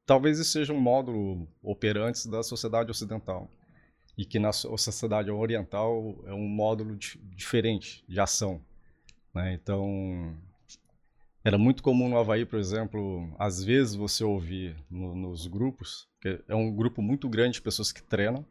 [0.05, 3.49] Talvez isso seja um módulo operante da sociedade ocidental
[4.17, 6.97] e que na sociedade oriental é um módulo
[7.35, 8.61] diferente de ação.
[9.33, 9.53] Né?
[9.53, 10.35] Então,
[11.43, 16.07] era muito comum no Havaí, por exemplo, às vezes você ouvir no, nos grupos,
[16.47, 18.45] é um grupo muito grande de pessoas que treinam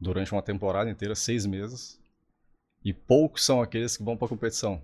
[0.00, 1.99] durante uma temporada inteira, seis meses,
[2.84, 4.80] e poucos são aqueles que vão para a competição.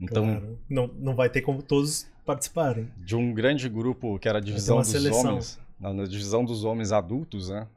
[0.00, 0.58] Então, claro.
[0.68, 2.90] não, não vai ter como todos participarem.
[2.96, 5.30] De um grande grupo que era a divisão dos seleção.
[5.30, 7.68] homens, na, na divisão dos homens adultos, né?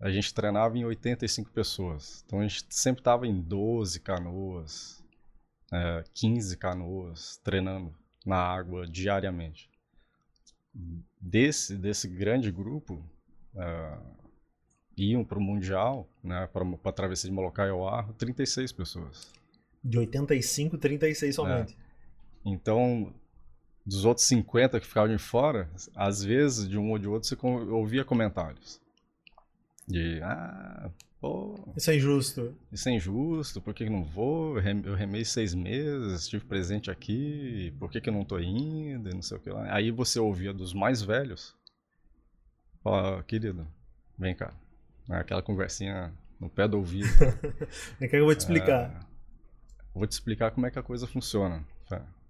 [0.00, 2.22] A gente treinava em 85 pessoas.
[2.26, 5.02] Então a gente sempre estava em 12 canoas,
[5.72, 9.70] é, 15 canoas treinando na água diariamente.
[11.20, 13.02] Desse, desse grande grupo,
[13.56, 13.98] é,
[14.96, 19.32] iam para o Mundial, né, para a travessia de Molokai ao Arro, 36 pessoas.
[19.82, 21.72] De 85, 36 somente.
[21.72, 21.76] É.
[22.44, 23.12] Então,
[23.84, 27.36] dos outros 50 que ficavam de fora, às vezes, de um ou de outro, você
[27.46, 28.80] ouvia comentários.
[29.86, 30.90] De, ah,
[31.24, 32.54] Pô, isso é injusto.
[32.70, 34.58] Isso é injusto, por que, não vou?
[34.58, 39.08] Eu remei seis meses, estive presente aqui, por que, que eu não tô indo?
[39.08, 39.74] Não sei o que lá.
[39.74, 41.56] Aí você ouvia dos mais velhos.
[42.84, 43.66] Ó, querido,
[44.18, 44.52] vem cá.
[45.08, 47.08] Aquela conversinha no pé do ouvido.
[48.00, 48.90] é que eu vou te explicar.
[48.90, 49.06] É,
[49.94, 51.64] vou te explicar como é que a coisa funciona.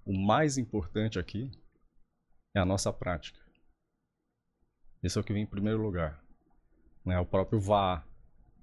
[0.05, 1.51] O mais importante aqui
[2.55, 3.39] é a nossa prática.
[5.03, 6.23] Esse é o que vem em primeiro lugar.
[7.07, 8.07] É o próprio VAR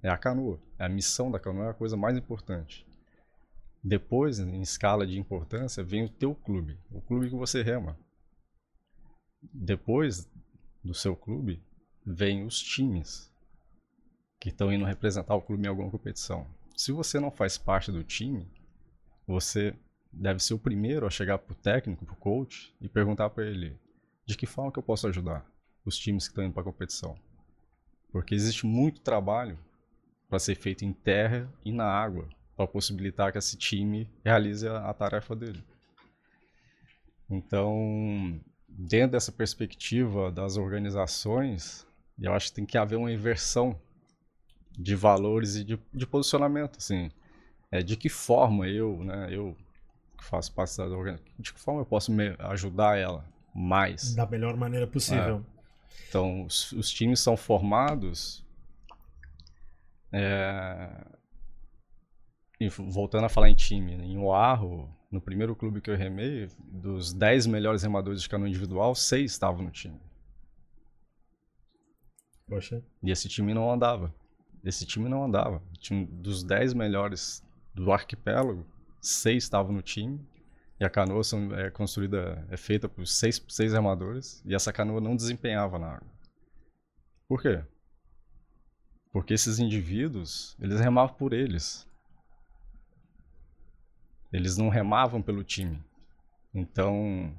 [0.02, 0.60] é a canoa.
[0.78, 2.84] A missão da canoa é a coisa mais importante.
[3.82, 7.98] Depois, em escala de importância, vem o teu clube, o clube que você rema.
[9.40, 10.28] Depois
[10.82, 11.62] do seu clube,
[12.04, 13.31] vem os times
[14.42, 16.44] que estão indo representar o clube em alguma competição.
[16.76, 18.50] Se você não faz parte do time,
[19.24, 19.72] você
[20.12, 23.46] deve ser o primeiro a chegar para o técnico, para o coach e perguntar para
[23.46, 23.78] ele
[24.26, 25.46] de que forma que eu posso ajudar
[25.84, 27.16] os times que estão indo para a competição.
[28.10, 29.56] Porque existe muito trabalho
[30.28, 34.90] para ser feito em terra e na água, para possibilitar que esse time realize a,
[34.90, 35.62] a tarefa dele.
[37.30, 41.86] Então, dentro dessa perspectiva das organizações,
[42.20, 43.80] eu acho que tem que haver uma inversão
[44.78, 47.10] de valores e de, de posicionamento, assim,
[47.70, 49.56] é, de que forma eu, né, eu
[50.16, 54.26] que faço parte da organização, de que forma eu posso me ajudar ela mais da
[54.26, 55.44] melhor maneira possível.
[55.58, 55.62] É.
[56.08, 58.44] Então, os, os, times são formados
[60.12, 61.06] é...
[62.60, 67.12] E voltando a falar em time, em Oahu, no primeiro clube que eu remei, dos
[67.12, 70.00] 10 melhores remadores de canoa individual, 6 estavam no time.
[72.46, 72.82] Poxa.
[73.02, 74.14] E esse time não andava.
[74.64, 75.62] Esse time não andava.
[75.78, 77.42] Time dos 10 melhores
[77.74, 78.64] do arquipélago,
[79.00, 80.20] 6 estavam no time.
[80.78, 84.42] E a canoa são, é construída, é feita por 6 seis remadores.
[84.44, 86.10] E essa canoa não desempenhava na água.
[87.28, 87.62] Por quê?
[89.12, 91.86] Porque esses indivíduos, eles remavam por eles.
[94.32, 95.82] Eles não remavam pelo time.
[96.54, 97.38] Então,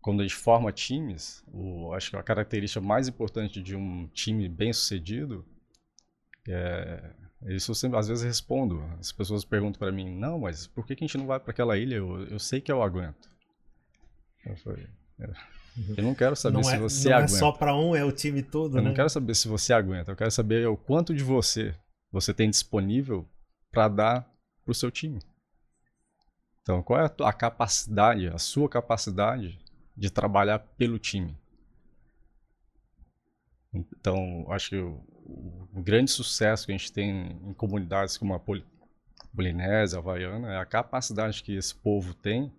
[0.00, 4.48] quando a gente forma times, o, acho que a característica mais importante de um time
[4.48, 5.44] bem sucedido
[6.48, 7.12] é.
[7.48, 8.82] Isso eu sempre, às vezes respondo.
[8.98, 11.50] As pessoas perguntam para mim: não, mas por que, que a gente não vai para
[11.50, 11.96] aquela ilha?
[11.96, 13.28] Eu, eu sei que eu aguento.
[14.44, 14.86] Eu falei,
[15.96, 17.32] eu não quero saber não se é, você não aguenta.
[17.32, 18.88] é só para um, é o time todo, eu né?
[18.88, 20.12] não quero saber se você aguenta.
[20.12, 21.74] Eu quero saber o quanto de você
[22.10, 23.28] você tem disponível
[23.70, 24.22] para dar
[24.64, 25.20] para o seu time.
[26.62, 29.58] Então, qual é a, tua, a capacidade, a sua capacidade
[29.96, 31.36] de trabalhar pelo time?
[33.72, 34.96] Então, acho que
[35.74, 38.60] o, grande sucesso que a gente tem em comunidades como a Pol
[39.34, 42.50] Polinésia, a Havaiana, é a capacidade que esse povo tem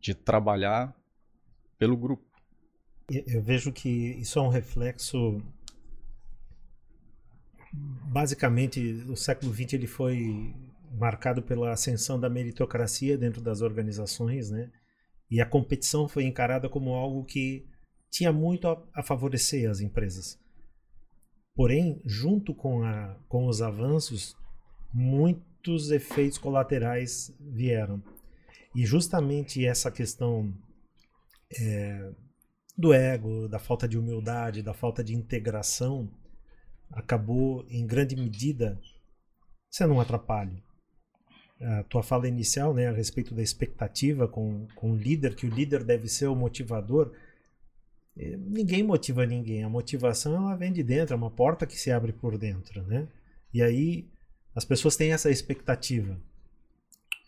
[0.00, 0.94] de trabalhar
[1.78, 2.24] pelo grupo.
[3.10, 5.42] Eu vejo que isso é um reflexo.
[7.72, 10.54] Basicamente, o século XX ele foi
[10.92, 14.70] marcado pela ascensão da meritocracia dentro das organizações, né?
[15.30, 17.66] E a competição foi encarada como algo que
[18.10, 20.38] tinha muito a favorecer as empresas.
[21.58, 24.36] Porém, junto com, a, com os avanços,
[24.94, 28.00] muitos efeitos colaterais vieram.
[28.76, 30.54] E justamente essa questão
[31.60, 32.12] é,
[32.76, 36.08] do ego, da falta de humildade, da falta de integração,
[36.92, 38.80] acabou em grande medida
[39.68, 40.62] sendo um atrapalho.
[41.60, 45.50] A tua fala inicial, né, a respeito da expectativa com, com o líder, que o
[45.52, 47.12] líder deve ser o motivador,
[48.38, 49.62] ninguém motiva ninguém.
[49.62, 53.06] A motivação ela vem de dentro, é uma porta que se abre por dentro, né?
[53.52, 54.08] E aí
[54.54, 56.18] as pessoas têm essa expectativa.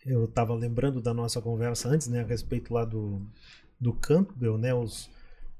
[0.05, 3.21] Eu estava lembrando da nossa conversa antes, né, a respeito lá do,
[3.79, 5.09] do Campbell, né, os,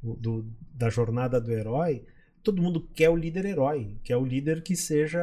[0.02, 2.04] do, da jornada do herói,
[2.44, 5.22] todo mundo quer o líder herói, quer o líder que seja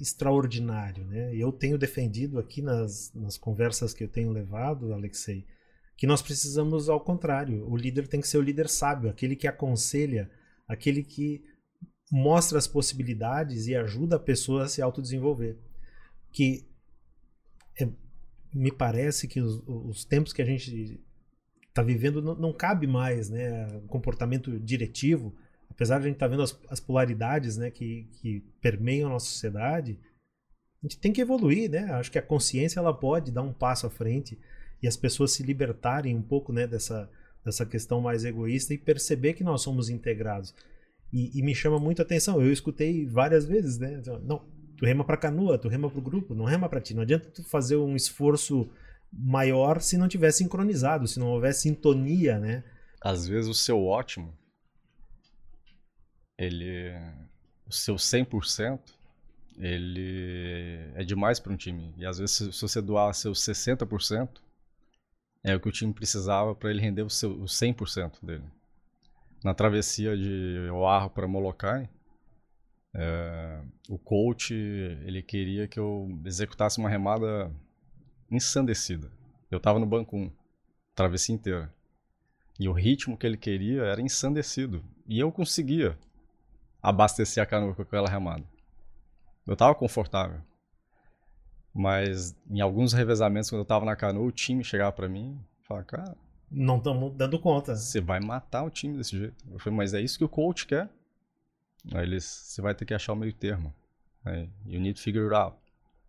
[0.00, 1.04] extraordinário.
[1.04, 1.34] Né?
[1.34, 5.44] Eu tenho defendido aqui nas, nas conversas que eu tenho levado, Alexei,
[5.96, 7.68] que nós precisamos ao contrário.
[7.68, 10.30] O líder tem que ser o líder sábio, aquele que aconselha,
[10.68, 11.42] aquele que
[12.10, 15.58] mostra as possibilidades e ajuda a pessoa a se autodesenvolver.
[16.30, 16.68] Que
[17.80, 17.88] é,
[18.54, 21.00] me parece que os, os tempos que a gente
[21.68, 23.80] está vivendo não, não, cabe mais, né?
[23.88, 25.34] Comportamento diretivo,
[25.70, 29.12] apesar de a gente estar tá vendo as, as, polaridades, né, que, que permeiam a
[29.12, 29.98] nossa sociedade,
[30.82, 31.90] a gente tem que evoluir, né?
[31.92, 34.38] Acho que a consciência ela pode dar um passo à frente
[34.82, 37.08] e as pessoas se libertarem um pouco, né, dessa
[37.46, 40.52] dessa questão mais egoísta e perceber que nós somos integrados.
[41.12, 42.42] E, e me chama muito a atenção.
[42.42, 44.02] Eu escutei várias vezes, né?
[44.24, 44.44] Não,
[44.76, 46.92] tu rema para canoa, tu rema para o grupo, não rema para ti.
[46.92, 48.68] Não adianta tu fazer um esforço
[49.12, 52.64] maior se não tiver sincronizado, se não houver sintonia, né?
[53.00, 54.36] Às vezes o seu ótimo,
[56.36, 56.90] ele,
[57.64, 58.80] o seu 100%,
[59.58, 61.94] ele é demais para um time.
[61.96, 64.28] E às vezes se você doar seus 60%,
[65.46, 68.44] é o que o time precisava para ele render o seu o 100% dele.
[69.44, 71.88] Na travessia de Oahu para Molokai,
[72.92, 77.54] é, o coach ele queria que eu executasse uma remada
[78.28, 79.08] ensandecida.
[79.48, 80.32] Eu tava no banco 1,
[80.96, 81.72] travessia inteira.
[82.58, 84.84] E o ritmo que ele queria era ensandecido.
[85.06, 85.96] E eu conseguia
[86.82, 88.44] abastecer a canoa com aquela remada.
[89.46, 90.40] Eu tava confortável.
[91.76, 95.66] Mas em alguns revezamentos, quando eu tava na canoa, o time chegava para mim e
[95.66, 96.16] falava, cara.
[96.50, 97.76] Não estamos dando conta.
[97.76, 99.44] Você vai matar o time desse jeito.
[99.52, 100.88] Eu falei, mas é isso que o coach quer.
[101.92, 103.74] Aí eles, você vai ter que achar o meio termo.
[104.24, 105.54] Aí, you need to figure it out.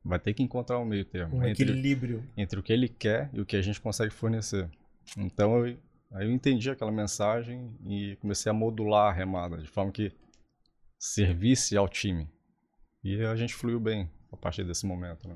[0.05, 1.35] Vai ter que encontrar um meio termo.
[1.35, 2.23] Um entre, equilíbrio.
[2.37, 4.69] Entre o que ele quer e o que a gente consegue fornecer.
[5.17, 5.77] Então, eu,
[6.13, 10.13] aí eu entendi aquela mensagem e comecei a modular a remada, de forma que
[10.97, 12.29] servisse ao time.
[13.03, 15.27] E a gente fluiu bem a partir desse momento.
[15.27, 15.35] Né?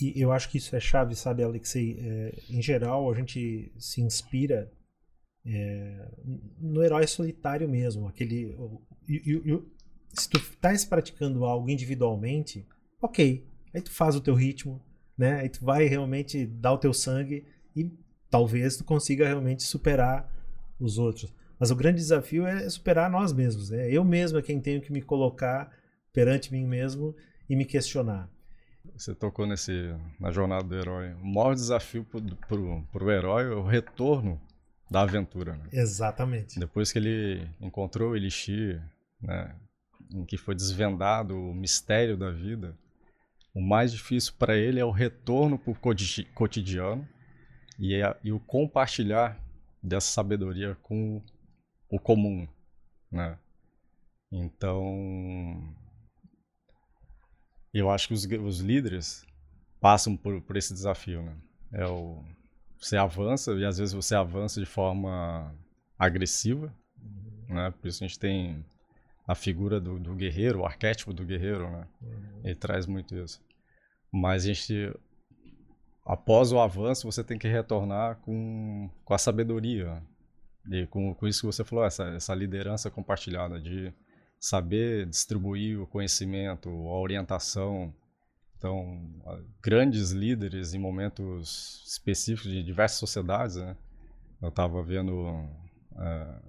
[0.00, 1.98] E eu acho que isso é chave, sabe, Alexei?
[2.00, 4.70] É, em geral, a gente se inspira
[5.44, 6.08] é,
[6.58, 8.08] no herói solitário mesmo.
[8.08, 8.56] Aquele,
[10.12, 12.66] se tu estás praticando algo individualmente,
[13.00, 14.80] ok, Aí tu faz o teu ritmo,
[15.16, 15.40] né?
[15.40, 17.90] Aí tu vai realmente dar o teu sangue e
[18.30, 20.30] talvez tu consiga realmente superar
[20.78, 21.32] os outros.
[21.58, 23.90] Mas o grande desafio é superar nós mesmos, né?
[23.90, 25.72] Eu mesmo é quem tenho que me colocar
[26.12, 27.14] perante mim mesmo
[27.52, 28.30] e me questionar.
[28.96, 31.12] Você tocou nesse na jornada do herói.
[31.12, 34.40] O maior desafio para o herói é o retorno
[34.90, 35.54] da aventura.
[35.54, 35.68] Né?
[35.70, 36.58] Exatamente.
[36.58, 38.82] Depois que ele encontrou o Elixir,
[39.20, 39.54] né,
[40.14, 42.74] em que foi desvendado o mistério da vida,
[43.54, 47.06] o mais difícil para ele é o retorno para o cotidiano
[47.78, 49.38] e, é, e, o compartilhar
[49.82, 51.20] dessa sabedoria com
[51.90, 52.48] o comum,
[53.10, 53.38] né?
[54.30, 55.76] Então,
[57.78, 59.24] eu acho que os, os líderes
[59.80, 61.36] passam por, por, esse desafio, né?
[61.72, 62.22] É o,
[62.78, 65.54] você avança e às vezes você avança de forma
[65.98, 66.72] agressiva,
[67.48, 67.72] né?
[67.80, 68.64] Por isso a gente tem
[69.26, 71.86] a figura do, do guerreiro, o arquétipo do guerreiro, né?
[72.02, 72.40] Uhum.
[72.44, 73.40] Ele traz muito isso.
[74.12, 74.92] Mas a gente
[76.04, 80.02] após o avanço, você tem que retornar com, com a sabedoria.
[80.70, 83.92] E com, com isso que você falou, essa, essa liderança compartilhada de
[84.42, 87.94] saber distribuir o conhecimento, a orientação.
[88.58, 89.00] Então,
[89.62, 93.76] grandes líderes em momentos específicos de diversas sociedades, né?
[94.40, 95.14] Eu estava vendo,
[95.92, 96.42] uh,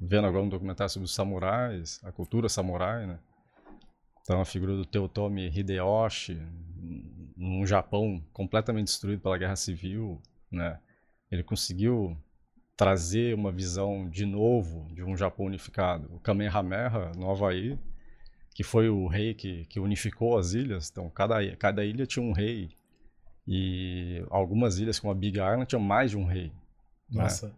[0.00, 3.20] vendo agora um documentário sobre os samurais, a cultura samurai, né?
[4.22, 6.40] Então, a figura do Teotomi Hideyoshi,
[7.36, 10.18] num Japão completamente destruído pela Guerra Civil,
[10.50, 10.80] né?
[11.30, 12.16] Ele conseguiu
[12.76, 16.08] trazer uma visão de novo de um Japão unificado.
[16.14, 17.78] O Kamehameha, no Havaí,
[18.54, 20.90] que foi o rei que, que unificou as ilhas.
[20.90, 22.70] Então, cada, cada ilha tinha um rei.
[23.48, 26.52] E algumas ilhas, como a Big Island, tinham mais de um rei.
[27.10, 27.48] Nossa.
[27.48, 27.52] Né?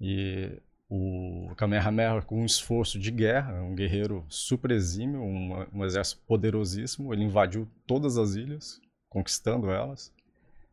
[0.00, 6.20] E o Kamehameha, com um esforço de guerra, um guerreiro super exímio, um, um exército
[6.26, 10.12] poderosíssimo, ele invadiu todas as ilhas, conquistando elas,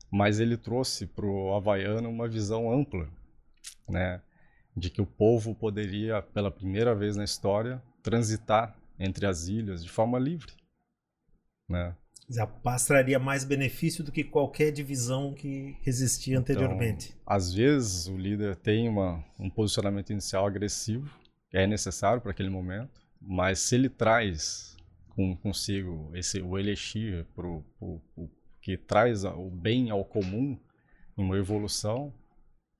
[0.09, 3.07] mas ele trouxe para o havaiano uma visão ampla,
[3.87, 4.21] né,
[4.75, 9.89] de que o povo poderia, pela primeira vez na história, transitar entre as ilhas de
[9.89, 10.51] forma livre,
[11.69, 11.95] né?
[12.39, 17.15] A paz traria mais benefício do que qualquer divisão que existia então, anteriormente.
[17.25, 21.09] Às vezes o líder tem uma, um posicionamento inicial agressivo,
[21.49, 24.75] que é necessário para aquele momento, mas se ele traz
[25.09, 28.29] com, consigo esse o elixir pro, pro, pro,
[28.61, 30.59] que traz o bem ao comum,
[31.15, 32.13] uma evolução,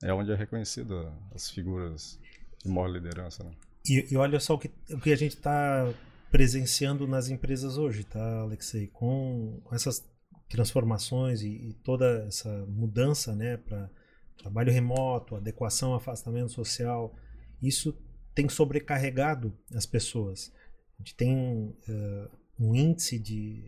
[0.04, 2.20] é onde é reconhecida as figuras
[2.64, 3.44] de maior liderança.
[3.44, 3.52] Né?
[3.88, 5.92] E, e, olha só o que, o que a gente está
[6.32, 8.88] presenciando nas empresas hoje, tá, Alexei?
[8.88, 10.04] Com, essas
[10.50, 13.90] transformações e, e, toda essa mudança né, para
[14.38, 17.16] trabalho remoto, adequação afastamento social,
[17.62, 17.98] isso
[18.36, 20.54] tem sobrecarregado as pessoas.
[21.00, 22.30] A gente tem uh,
[22.60, 23.64] um índice de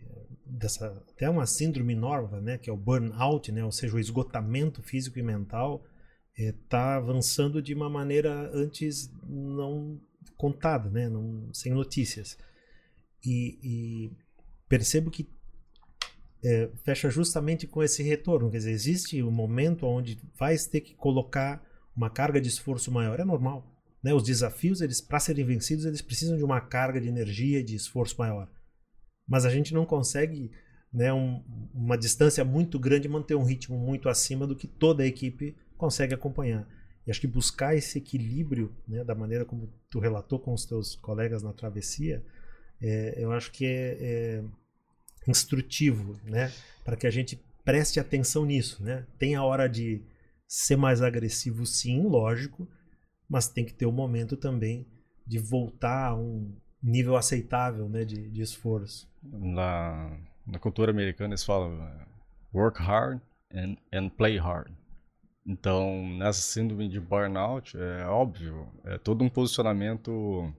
[0.46, 4.82] dessa até uma síndrome nova, né, que é o burnout, né, ou seja, o esgotamento
[4.82, 5.84] físico e mental,
[6.48, 10.00] está é, avançando de uma maneira antes não
[10.36, 12.38] contada, né, não, sem notícias
[13.24, 14.12] e, e
[14.68, 15.28] percebo que
[16.42, 18.50] é, fecha justamente com esse retorno.
[18.50, 21.62] Quer dizer, existe um momento onde vai ter que colocar
[21.94, 23.20] uma carga de esforço maior.
[23.20, 23.66] É normal.
[24.02, 24.14] Né?
[24.14, 28.16] Os desafios, eles para serem vencidos, eles precisam de uma carga de energia de esforço
[28.18, 28.50] maior.
[29.28, 30.50] Mas a gente não consegue
[30.92, 35.06] né, um, uma distância muito grande manter um ritmo muito acima do que toda a
[35.06, 36.68] equipe consegue acompanhar.
[37.06, 40.94] E acho que buscar esse equilíbrio, né, da maneira como tu relatou com os teus
[40.94, 42.22] colegas na travessia,
[42.80, 44.44] é, eu acho que é, é
[45.26, 46.52] instrutivo, né?
[46.84, 49.06] Para que a gente preste atenção nisso, né?
[49.18, 50.02] Tem a hora de
[50.46, 52.68] ser mais agressivo, sim, lógico,
[53.28, 54.86] mas tem que ter o um momento também
[55.26, 59.08] de voltar a um nível aceitável, né, de, de esforço.
[59.22, 61.78] Na, na cultura americana eles falam
[62.52, 63.20] work hard
[63.54, 64.72] and, and play hard.
[65.46, 70.54] Então, nessa síndrome de burnout, é óbvio, é todo um posicionamento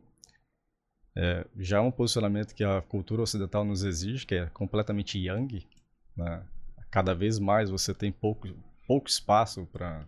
[1.16, 5.68] é, já é um posicionamento que a cultura ocidental nos exige, que é completamente yang.
[6.16, 6.44] Né?
[6.90, 8.48] Cada vez mais você tem pouco,
[8.88, 10.06] pouco espaço para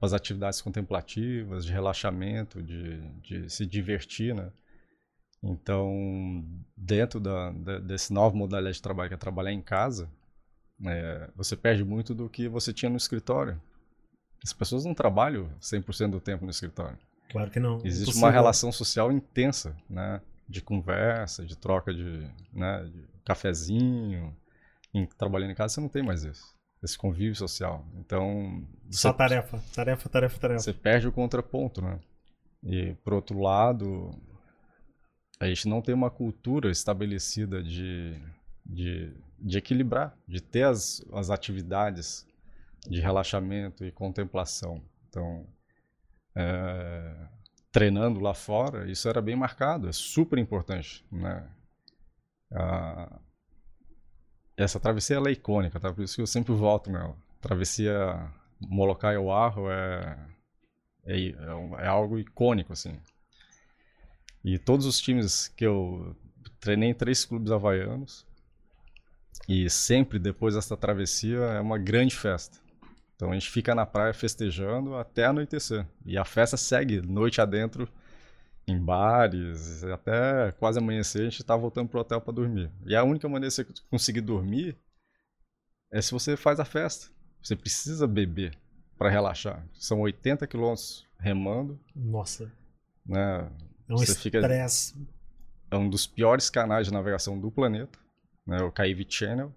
[0.00, 4.34] as atividades contemplativas, de relaxamento, de, de se divertir.
[4.34, 4.52] Né?
[5.42, 6.44] Então,
[6.76, 10.10] dentro da, da, desse novo modalidade de trabalho, que é trabalhar em casa,
[10.84, 13.60] é, você perde muito do que você tinha no escritório.
[14.44, 16.98] As pessoas não trabalham 100% do tempo no escritório.
[17.30, 17.80] Claro que não.
[17.84, 20.20] Existe uma relação social intensa, né?
[20.52, 24.36] de conversa, de troca de, né, de cafezinho.
[24.94, 26.54] Em, trabalhando em casa, você não tem mais isso.
[26.82, 27.86] Esse convívio social.
[27.94, 28.66] Então.
[28.90, 30.60] Só você, tarefa, tarefa, tarefa, tarefa.
[30.60, 31.98] Você perde o contraponto, né?
[32.62, 34.10] E, por outro lado,
[35.40, 38.20] a gente não tem uma cultura estabelecida de,
[38.66, 42.26] de, de equilibrar, de ter as, as atividades
[42.88, 44.82] de relaxamento e contemplação.
[45.08, 45.46] Então,
[46.34, 47.28] é,
[47.70, 51.48] treinando lá fora, isso era bem marcado, é super importante, né?
[52.52, 53.18] Ah,
[54.56, 55.92] essa travessia é icônica, tá?
[55.92, 57.16] Por isso que eu sempre volto nela.
[57.40, 58.30] Travessia
[58.60, 60.18] Molokai ao Arro é,
[61.04, 61.34] é, é,
[61.78, 62.98] é, algo icônico, assim.
[64.44, 66.16] E todos os times que eu
[66.60, 68.26] treinei em três clubes havaianos,
[69.48, 72.58] e sempre depois dessa travessia é uma grande festa.
[73.22, 75.86] Então a gente fica na praia festejando até anoitecer.
[76.04, 77.88] E a festa segue noite adentro
[78.66, 82.68] em bares, até quase amanhecer a gente está voltando pro hotel para dormir.
[82.84, 84.76] E a única maneira de você conseguir dormir
[85.92, 87.12] é se você faz a festa.
[87.40, 88.58] Você precisa beber
[88.98, 89.64] para relaxar.
[89.72, 91.78] São 80 quilômetros remando.
[91.94, 92.50] Nossa.
[93.06, 93.48] Né?
[93.88, 94.96] É um estresse.
[95.70, 97.96] É um dos piores canais de navegação do planeta,
[98.44, 98.60] né?
[98.62, 99.54] o Caive Channel.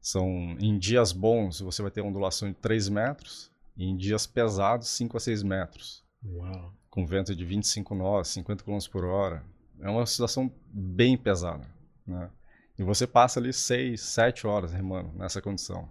[0.00, 4.88] São em dias bons você vai ter ondulação de 3 metros e em dias pesados
[4.88, 6.04] 5 a 6 metros.
[6.24, 6.74] Uau.
[6.88, 9.44] Com vento de 25 nós, 50 km por hora.
[9.80, 11.66] É uma situação bem pesada.
[12.06, 12.30] Né?
[12.78, 15.88] E você passa ali 6, 7 horas remando nessa condição.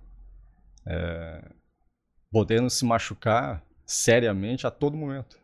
[0.85, 1.51] É,
[2.31, 5.39] podendo se machucar seriamente a todo momento.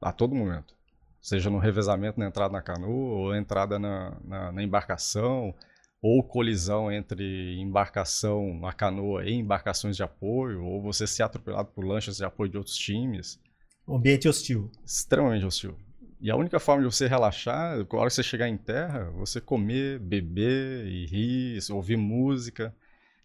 [0.00, 0.74] A todo momento.
[1.20, 5.54] Seja no revezamento na entrada na canoa, ou entrada na, na, na embarcação,
[6.02, 11.84] ou colisão entre embarcação, a canoa e embarcações de apoio, ou você ser atropelado por
[11.84, 13.40] lanchas de apoio de outros times.
[13.86, 14.70] Um ambiente hostil.
[14.84, 15.76] Extremamente hostil.
[16.20, 19.40] E a única forma de você relaxar, na hora que você chegar em terra, você
[19.40, 22.74] comer, beber e rir, ouvir música.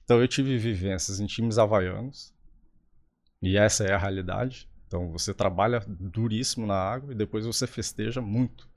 [0.03, 2.34] Então eu tive vivências em times havaianos,
[3.41, 4.67] e essa é a realidade.
[4.88, 8.69] Então você trabalha duríssimo na água e depois você festeja muito.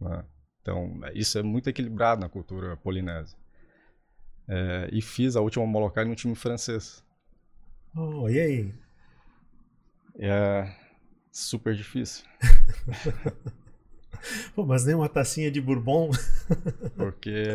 [0.00, 0.24] Né?
[0.60, 3.38] Então isso é muito equilibrado na cultura polinésia.
[4.54, 7.02] É, e fiz a última Molokai no time francês.
[7.96, 8.74] Oh, e aí?
[10.18, 10.70] É
[11.30, 12.26] super difícil.
[14.54, 16.10] Pô, mas nem uma tacinha de bourbon?
[16.94, 17.46] Porque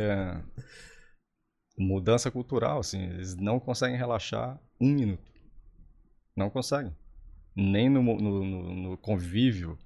[1.78, 5.32] mudança cultural, assim, eles não conseguem relaxar um minuto.
[6.36, 6.98] Não conseguem.
[7.56, 9.78] Nem no, no, no, no convívio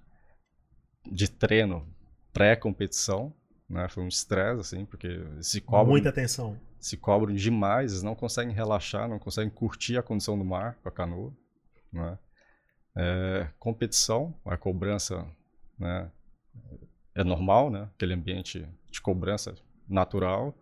[1.05, 1.85] de treino
[2.31, 3.33] pré-competição,
[3.71, 3.87] né?
[3.87, 5.91] Foi um estresse, assim, porque se cobram...
[5.91, 6.57] Muita atenção.
[6.79, 10.89] Se cobram demais, eles não conseguem relaxar, não conseguem curtir a condição do mar com
[10.89, 11.33] a canoa,
[11.91, 12.19] né?
[12.95, 15.25] É, competição, a cobrança,
[15.79, 16.11] né?
[17.15, 17.89] É normal, né?
[17.95, 19.55] Aquele ambiente de cobrança
[19.87, 20.53] natural.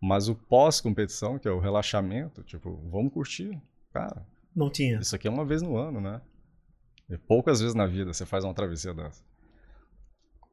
[0.00, 3.60] Mas o pós-competição, que é o relaxamento, tipo, vamos curtir.
[3.92, 4.24] Cara,
[4.54, 5.00] não tinha.
[5.00, 6.20] Isso aqui é uma vez no ano, né?
[7.08, 9.24] E poucas vezes na vida você faz uma travessia dessa.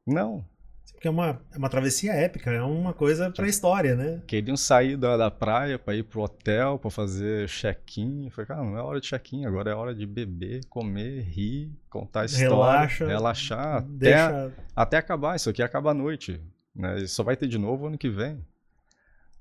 [0.06, 0.44] Não.
[0.92, 4.22] Porque é uma, é uma travessia épica, é uma coisa pra história, né?
[4.26, 8.30] Queriam sair da, da praia para ir pro hotel, para fazer check-in.
[8.30, 12.24] Falei, cara, não é hora de check-in, agora é hora de beber, comer, rir, contar
[12.24, 14.46] história, Relaxa, relaxar, deixa...
[14.46, 15.36] até, até acabar.
[15.36, 16.40] Isso aqui acaba à noite.
[16.74, 17.00] Né?
[17.00, 18.42] E só vai ter de novo ano que vem.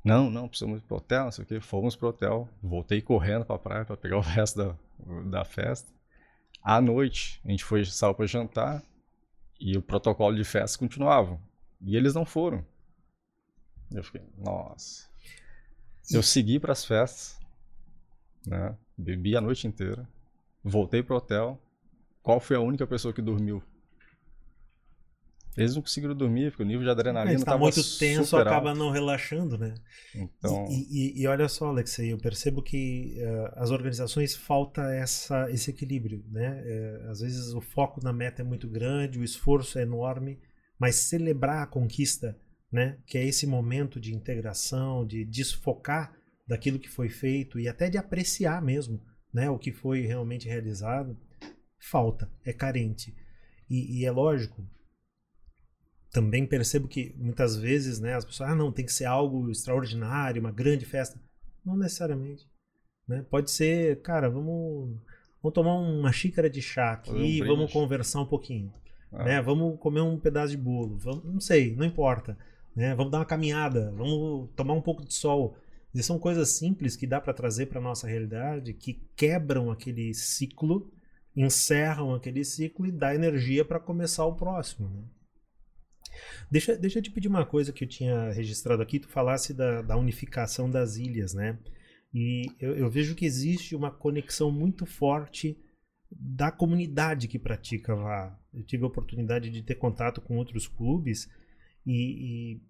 [0.04, 1.60] Não, não, precisamos ir pro hotel, não sei o que.
[1.62, 2.50] Fomos pro hotel.
[2.62, 4.76] Voltei correndo pra praia pra pegar o resto da,
[5.30, 5.90] da festa.
[6.62, 8.84] À noite, a gente foi, saiu pra jantar
[9.64, 11.40] e o protocolo de festa continuava.
[11.80, 12.66] E eles não foram.
[13.90, 15.08] Eu fiquei, nossa.
[16.12, 17.40] Eu segui para as festas,
[18.46, 18.78] né?
[18.98, 20.06] Bebi a noite inteira.
[20.62, 21.58] Voltei pro hotel.
[22.22, 23.64] Qual foi a única pessoa que dormiu?
[25.56, 28.80] Eles não conseguiram dormir, porque o nível de adrenalina estava tá muito tenso, acaba alto.
[28.80, 29.76] não relaxando, né?
[30.16, 30.66] Então...
[30.68, 35.70] E, e, e, olha só, Alexei, eu percebo que uh, as organizações falta essa, esse
[35.70, 36.64] equilíbrio, né?
[36.66, 40.40] É, às vezes o foco na meta é muito grande, o esforço é enorme,
[40.80, 42.36] mas celebrar a conquista,
[42.72, 42.98] né?
[43.06, 46.16] Que é esse momento de integração, de desfocar
[46.48, 49.00] daquilo que foi feito e até de apreciar mesmo,
[49.32, 49.52] né?
[49.52, 51.16] O que foi realmente realizado,
[51.80, 53.16] falta, é carente.
[53.70, 54.68] e, e é lógico,
[56.14, 60.40] também percebo que muitas vezes, né, as pessoas, ah, não, tem que ser algo extraordinário,
[60.40, 61.20] uma grande festa.
[61.66, 62.48] Não necessariamente.
[63.08, 63.26] Né?
[63.32, 64.96] Pode ser, cara, vamos,
[65.42, 68.72] vamos tomar uma xícara de chá aqui, um vamos conversar um pouquinho.
[69.12, 69.24] Ah.
[69.24, 69.42] Né?
[69.42, 70.96] Vamos comer um pedaço de bolo.
[71.00, 72.38] Vamos, não sei, não importa.
[72.76, 72.94] Né?
[72.94, 75.58] Vamos dar uma caminhada, vamos tomar um pouco de sol.
[75.96, 80.92] E são coisas simples que dá para trazer para nossa realidade, que quebram aquele ciclo,
[81.36, 84.90] encerram aquele ciclo e dá energia para começar o próximo.
[84.90, 85.04] Né?
[86.50, 89.00] Deixa, deixa eu te pedir uma coisa que eu tinha registrado aqui.
[89.00, 91.58] Tu falasse da, da unificação das ilhas, né?
[92.14, 95.58] E eu, eu, vejo que existe uma conexão muito forte
[96.12, 98.40] da comunidade que pratica lá.
[98.54, 101.28] Eu tive a oportunidade de ter contato com outros clubes
[101.86, 102.62] e, e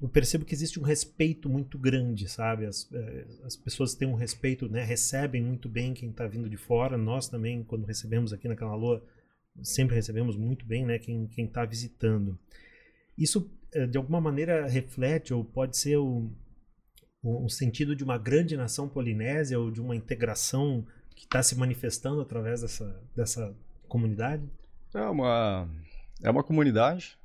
[0.00, 2.66] eu percebo que existe um respeito muito grande, sabe?
[2.66, 4.82] As, eh, as pessoas têm um respeito, né?
[4.82, 6.96] recebem muito bem quem está vindo de fora.
[6.96, 9.02] Nós também, quando recebemos aqui na Canaloa,
[9.62, 10.98] sempre recebemos muito bem né?
[10.98, 12.38] quem está visitando.
[13.20, 16.32] Isso, eh, de alguma maneira, reflete ou pode ser o,
[17.22, 22.22] o, sentido de uma grande nação polinésia ou de uma integração que está se manifestando
[22.22, 23.54] através dessa, dessa
[23.86, 24.42] comunidade?
[24.94, 25.68] É uma,
[26.22, 27.18] é uma comunidade,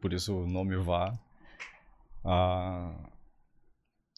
[0.00, 1.12] por isso o nome vá.
[2.24, 3.10] A,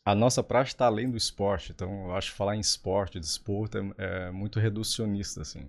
[0.05, 3.79] a nossa prática está além do esporte, então eu acho que falar em esporte, desporto,
[3.79, 5.67] é, é muito reducionista, assim.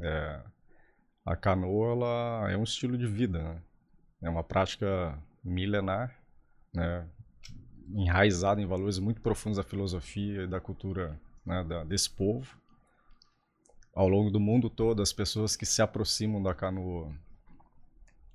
[0.00, 0.40] É,
[1.26, 3.62] a canoa ela é um estilo de vida, né?
[4.22, 6.14] É uma prática milenar,
[6.74, 7.06] né,
[7.94, 12.56] enraizada em valores muito profundos da filosofia e da cultura né, da, desse povo.
[13.94, 17.12] Ao longo do mundo todo, as pessoas que se aproximam da canoa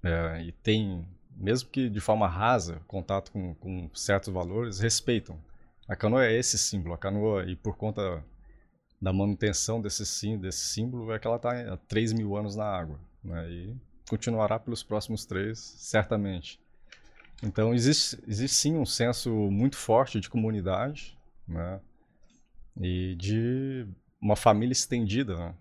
[0.03, 5.39] é, e têm, mesmo que de forma rasa, contato com, com certos valores, respeitam
[5.87, 6.93] A canoa é esse símbolo.
[6.93, 8.23] A canoa, e por conta
[9.01, 12.99] da manutenção desse, desse símbolo, é que ela está há 3 mil anos na água.
[13.23, 13.49] Né?
[13.49, 13.75] E
[14.09, 16.59] continuará pelos próximos três, certamente.
[17.43, 21.81] Então, existe, existe sim um senso muito forte de comunidade né?
[22.79, 23.87] e de
[24.21, 25.35] uma família estendida.
[25.35, 25.55] Né?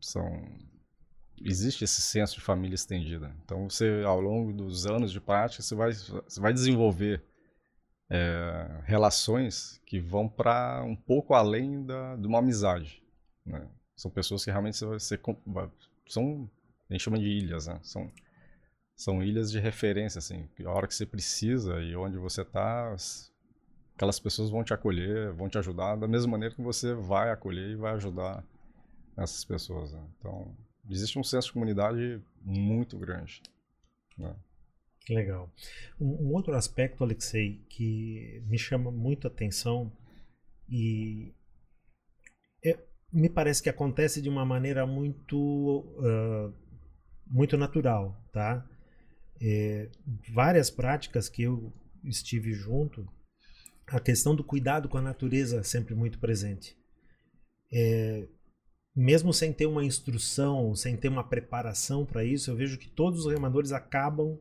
[0.00, 0.24] São,
[1.44, 3.34] existe esse senso de família estendida.
[3.44, 7.22] Então, você, ao longo dos anos de prática, você vai, você vai desenvolver
[8.10, 13.02] é, relações que vão para um pouco além da, de uma amizade.
[13.44, 13.68] Né?
[13.96, 15.70] São pessoas que realmente você, você,
[16.06, 16.48] são,
[16.92, 17.78] gente chama de ilhas, né?
[17.82, 18.10] São,
[18.96, 20.48] são ilhas de referência, assim.
[20.64, 22.94] A hora que você precisa e onde você está,
[23.94, 27.70] aquelas pessoas vão te acolher, vão te ajudar da mesma maneira que você vai acolher
[27.70, 28.44] e vai ajudar
[29.16, 29.92] essas pessoas.
[29.92, 30.02] Né?
[30.18, 30.56] Então,
[30.88, 33.42] existe um senso de comunidade muito grande.
[34.16, 34.34] Né?
[35.10, 35.50] Legal.
[36.00, 39.92] Um, um, outro aspecto, Alexei, que me chama muito atenção
[40.68, 41.34] e
[42.64, 42.78] é,
[43.12, 45.36] me parece que acontece de uma maneira muito
[45.98, 46.54] uh,
[47.30, 48.66] muito natural, tá?
[49.40, 49.88] É,
[50.32, 51.72] várias práticas que eu
[52.04, 53.06] estive junto,
[53.86, 56.76] a questão do cuidado com a natureza é sempre muito presente.
[57.72, 58.26] É,
[58.94, 63.24] mesmo sem ter uma instrução, sem ter uma preparação para isso, eu vejo que todos
[63.24, 64.38] os remadores acabam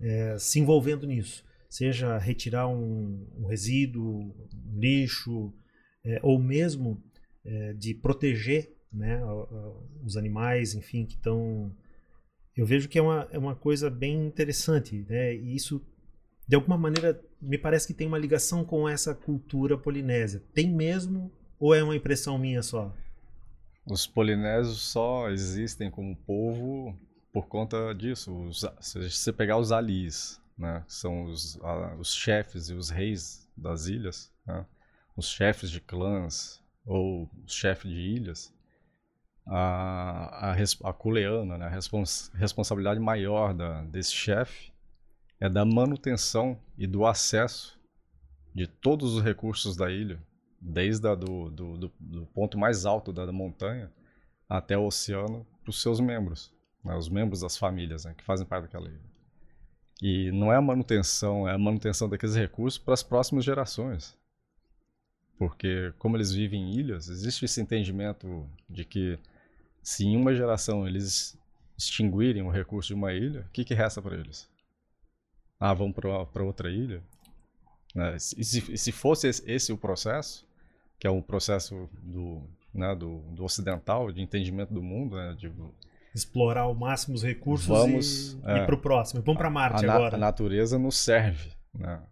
[0.00, 1.44] é, se envolvendo nisso.
[1.68, 5.52] Seja retirar um, um resíduo, um lixo,
[6.04, 7.02] é, ou mesmo
[7.44, 9.20] é, de proteger né,
[10.04, 11.74] os animais, enfim, que estão.
[12.56, 15.34] Eu vejo que é uma, é uma coisa bem interessante, né?
[15.34, 15.84] E isso,
[16.48, 20.42] de alguma maneira, me parece que tem uma ligação com essa cultura polinésia.
[20.54, 22.94] Tem mesmo ou é uma impressão minha só?
[23.84, 26.98] Os polinésios só existem como povo
[27.32, 28.34] por conta disso.
[28.46, 33.46] Os, se você pegar os alis, né, são os, a, os chefes e os reis
[33.56, 34.64] das ilhas, né,
[35.14, 38.54] os chefes de clãs ou os chefes de ilhas,
[39.46, 44.72] a, a, a né, a respons, responsabilidade maior da, desse chefe
[45.40, 47.78] é da manutenção e do acesso
[48.54, 50.18] de todos os recursos da ilha,
[50.60, 53.92] desde a do, do, do, do ponto mais alto da, da montanha
[54.48, 56.54] até o oceano, para os seus membros
[56.86, 59.16] né, os membros das famílias né, que fazem parte daquela ilha.
[60.00, 64.16] E não é a manutenção, é a manutenção daqueles recursos para as próximas gerações.
[65.38, 69.18] Porque, como eles vivem em ilhas, existe esse entendimento de que
[69.86, 71.38] se em uma geração eles
[71.78, 74.50] extinguirem o recurso de uma ilha, o que, que resta para eles?
[75.60, 77.00] Ah, vão para outra ilha?
[77.94, 78.16] Né?
[78.16, 80.44] E, se, e se fosse esse, esse, o processo,
[80.98, 82.42] que é um processo do,
[82.74, 85.52] né, do, do ocidental, de entendimento do mundo, né, de,
[86.12, 89.22] explorar ao máximo os recursos Vamos, e, é, ir para o próximo.
[89.22, 90.16] Vamos para Marte a, agora.
[90.16, 91.52] A natureza nos serve.
[91.72, 92.02] Né?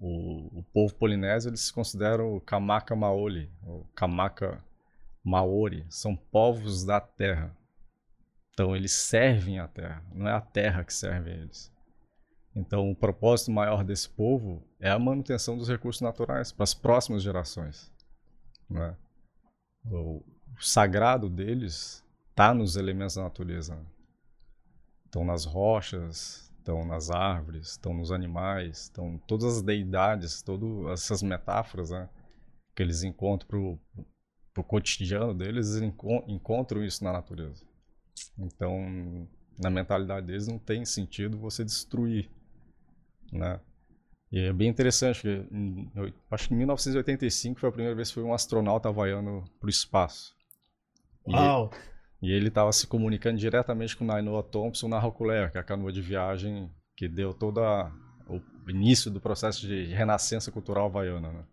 [0.00, 4.60] O, o, povo polinésio eles se consideram o Kamaka Maoli, o Kamaka
[5.22, 7.56] Maori, são povos da terra.
[8.52, 11.72] Então eles servem a terra, não é a terra que serve a eles.
[12.54, 17.22] Então o propósito maior desse povo é a manutenção dos recursos naturais para as próximas
[17.22, 17.92] gerações.
[18.68, 18.96] Né?
[19.86, 20.22] O,
[20.58, 23.78] sagrado deles está nos elementos da natureza.
[25.06, 31.22] Estão nas rochas, estão nas árvores, estão nos animais, estão todas as deidades, todas essas
[31.22, 32.08] metáforas né,
[32.74, 33.78] que eles encontram
[34.60, 35.92] o cotidiano deles, eles
[36.28, 37.64] encontram isso na natureza.
[38.38, 42.30] Então, na mentalidade deles, não tem sentido você destruir.
[43.32, 43.60] Né?
[44.32, 45.28] E é bem interessante, que
[45.96, 49.66] eu acho que em 1985 foi a primeira vez que foi um astronauta havaiano para
[49.66, 50.34] o espaço.
[51.26, 51.70] Uau!
[52.22, 55.90] E ele estava se comunicando diretamente com Nainoa Thompson na Roculé, que é a canoa
[55.90, 57.60] de viagem que deu todo
[58.28, 61.32] o início do processo de renascença cultural havaiana.
[61.32, 61.44] Né?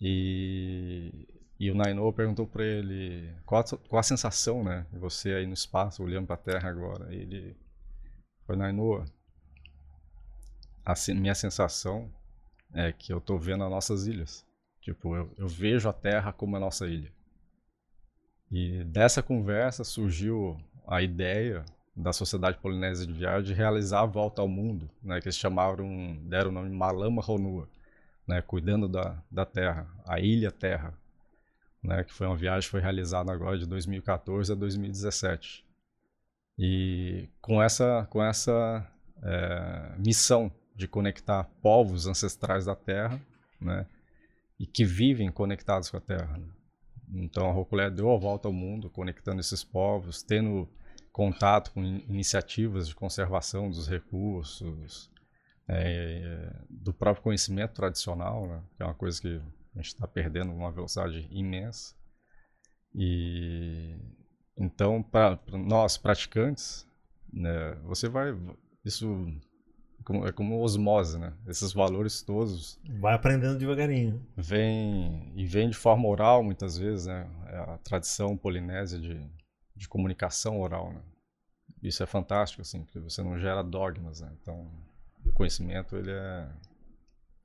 [0.00, 1.26] E,
[1.58, 4.86] e o Nainoa perguntou para ele qual a, qual a sensação, né?
[4.92, 7.12] Você aí no espaço, olhando para a Terra agora.
[7.12, 7.56] E ele
[8.46, 9.04] foi, Nainoa,
[10.84, 12.10] a minha sensação
[12.72, 14.46] é que eu estou vendo as nossas ilhas.
[14.80, 17.12] Tipo, eu, eu vejo a Terra como a nossa ilha.
[18.50, 20.56] E dessa conversa surgiu
[20.86, 25.26] a ideia da Sociedade Polinésia de Viagem de realizar a volta ao mundo, né, que
[25.26, 27.68] eles chamaram, deram o nome Malama Ronua,
[28.26, 30.94] né, cuidando da, da Terra, a Ilha Terra,
[31.82, 35.64] né, que foi uma viagem que foi realizada agora de 2014 a 2017.
[36.58, 38.86] E com essa, com essa
[39.22, 43.20] é, missão de conectar povos ancestrais da Terra,
[43.60, 43.86] né,
[44.58, 46.36] e que vivem conectados com a Terra.
[46.36, 46.48] Né.
[47.14, 50.68] Então a Roculé deu a volta ao mundo, conectando esses povos, tendo
[51.12, 55.10] contato com iniciativas de conservação dos recursos,
[55.66, 58.62] é, do próprio conhecimento tradicional, né?
[58.76, 59.40] que é uma coisa que
[59.78, 61.94] a gente está perdendo uma velocidade imensa.
[62.94, 63.96] E
[64.56, 66.86] então, para nós praticantes,
[67.32, 68.36] né, você vai.
[68.84, 69.26] Isso
[70.26, 71.32] é como osmose, né?
[71.46, 72.80] Esses valores todos.
[72.98, 74.26] Vai aprendendo devagarinho.
[74.36, 77.30] Vem, e vem de forma oral, muitas vezes, né?
[77.46, 79.20] É a tradição polinésia de,
[79.76, 81.02] de comunicação oral, né?
[81.82, 84.32] Isso é fantástico, assim, porque você não gera dogmas, né?
[84.42, 84.68] Então,
[85.24, 86.48] o conhecimento, ele é...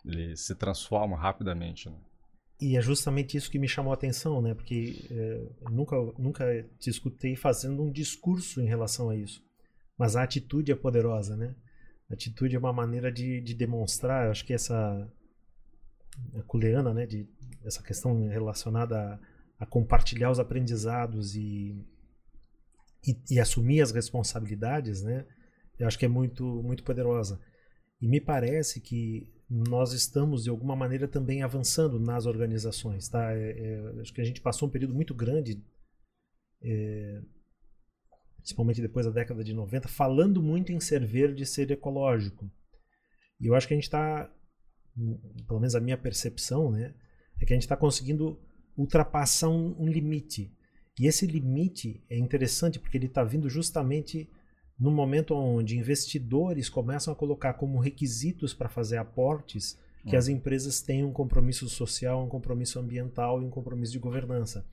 [0.05, 1.97] Ele se transforma rapidamente, né?
[2.61, 4.53] E é justamente isso que me chamou a atenção, né?
[4.53, 6.45] Porque é, nunca, nunca
[6.79, 9.43] te escutei fazendo um discurso em relação a isso.
[9.97, 11.55] Mas a atitude é poderosa, né?
[12.09, 15.11] A atitude é uma maneira de, de demonstrar, acho que essa
[16.35, 17.05] a culeana, né?
[17.05, 17.27] De,
[17.65, 19.19] essa questão relacionada a,
[19.63, 21.75] a compartilhar os aprendizados e,
[23.05, 25.25] e, e, assumir as responsabilidades, né?
[25.79, 27.39] Eu acho que é muito, muito poderosa.
[27.99, 33.31] E me parece que nós estamos de alguma maneira também avançando nas organizações, tá?
[33.33, 35.63] É, é, acho que a gente passou um período muito grande,
[36.59, 37.21] é,
[38.37, 42.49] principalmente depois da década de 90, falando muito em ser verde ser ecológico.
[43.39, 44.27] E eu acho que a gente está,
[45.47, 46.95] pelo menos a minha percepção, né,
[47.39, 48.41] é que a gente está conseguindo
[48.75, 50.51] ultrapassar um, um limite.
[50.99, 54.27] E esse limite é interessante porque ele está vindo justamente
[54.79, 60.19] no momento onde investidores começam a colocar como requisitos para fazer aportes que hum.
[60.19, 64.65] as empresas tenham um compromisso social, um compromisso ambiental e um compromisso de governança.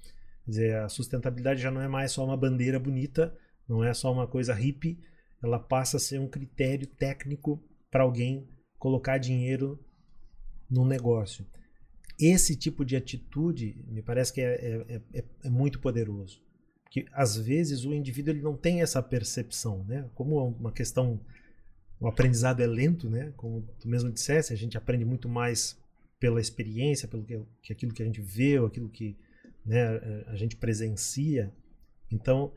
[0.45, 3.37] Quer dizer, a sustentabilidade já não é mais só uma bandeira bonita,
[3.69, 4.99] não é só uma coisa hippie,
[5.43, 8.49] ela passa a ser um critério técnico para alguém
[8.79, 9.79] colocar dinheiro
[10.69, 11.47] no negócio.
[12.19, 16.43] Esse tipo de atitude me parece que é, é, é, é muito poderoso
[16.91, 20.11] que às vezes o indivíduo ele não tem essa percepção, né?
[20.15, 21.21] Como é uma questão,
[22.01, 23.33] o aprendizado é lento, né?
[23.37, 25.79] Como tu mesmo dissesse, a gente aprende muito mais
[26.19, 29.17] pela experiência, pelo que, que aquilo que a gente vê, ou aquilo que
[29.65, 29.87] né,
[30.27, 31.53] a gente presencia.
[32.11, 32.53] Então,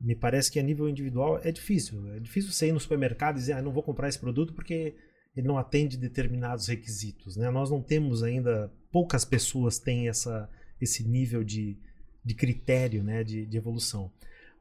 [0.00, 2.10] me parece que a nível individual é difícil.
[2.14, 4.94] É difícil você ir no supermercado e dizer, ah, não vou comprar esse produto porque
[5.36, 7.36] ele não atende determinados requisitos.
[7.36, 7.50] Né?
[7.50, 10.48] Nós não temos ainda, poucas pessoas têm essa,
[10.80, 11.76] esse nível de,
[12.24, 14.10] de critério né, de, de evolução.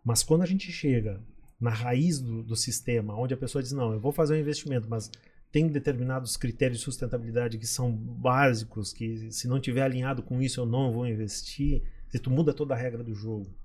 [0.04, 1.22] Mas quando a gente chega
[1.60, 4.90] na raiz do, do sistema, onde a pessoa diz, não, eu vou fazer um investimento,
[4.90, 5.10] mas
[5.52, 10.60] tem determinados critérios de sustentabilidade que são básicos, que se não tiver alinhado com isso
[10.60, 13.56] eu não vou investir, se tu muda toda a regra do jogo.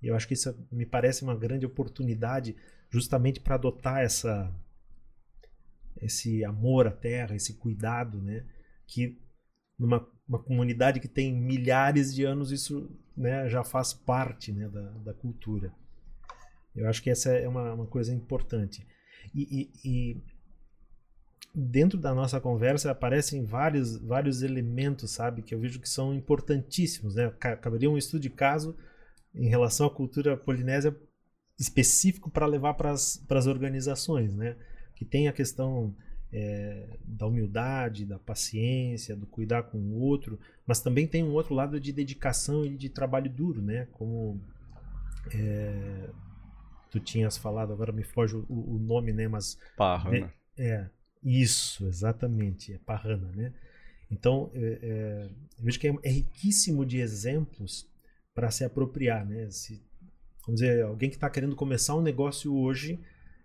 [0.00, 2.56] E eu acho que isso me parece uma grande oportunidade
[2.90, 4.52] justamente para adotar essa
[6.00, 8.44] esse amor à terra, esse cuidado, né,
[8.86, 9.20] que
[9.78, 14.90] numa uma comunidade que tem milhares de anos, isso né, já faz parte né, da,
[14.98, 15.72] da cultura.
[16.74, 18.86] Eu acho que essa é uma, uma coisa importante.
[19.34, 20.22] E, e, e,
[21.54, 27.14] dentro da nossa conversa aparecem vários, vários elementos, sabe, que eu vejo que são importantíssimos.
[27.14, 27.30] Né?
[27.30, 28.76] Caberia um estudo de caso
[29.34, 30.96] em relação à cultura polinésia
[31.58, 34.56] específico para levar para as organizações, né?
[34.94, 35.94] que tem a questão
[36.32, 41.54] é, da humildade, da paciência, do cuidar com o outro, mas também tem um outro
[41.54, 43.86] lado de dedicação e de trabalho duro, né?
[43.92, 44.40] Como
[45.32, 46.08] é,
[46.90, 49.28] tu tinhas falado, agora me foge o, o nome, né?
[49.28, 50.26] Mas Parrana.
[50.26, 50.32] Né?
[50.56, 50.90] É
[51.22, 53.52] isso, exatamente, é Parrana, né?
[54.10, 57.86] Então é, é, eu vejo que é, é riquíssimo de exemplos
[58.34, 59.50] para se apropriar, né?
[59.50, 59.82] Se,
[60.46, 62.98] vamos dizer, alguém que está querendo começar um negócio hoje,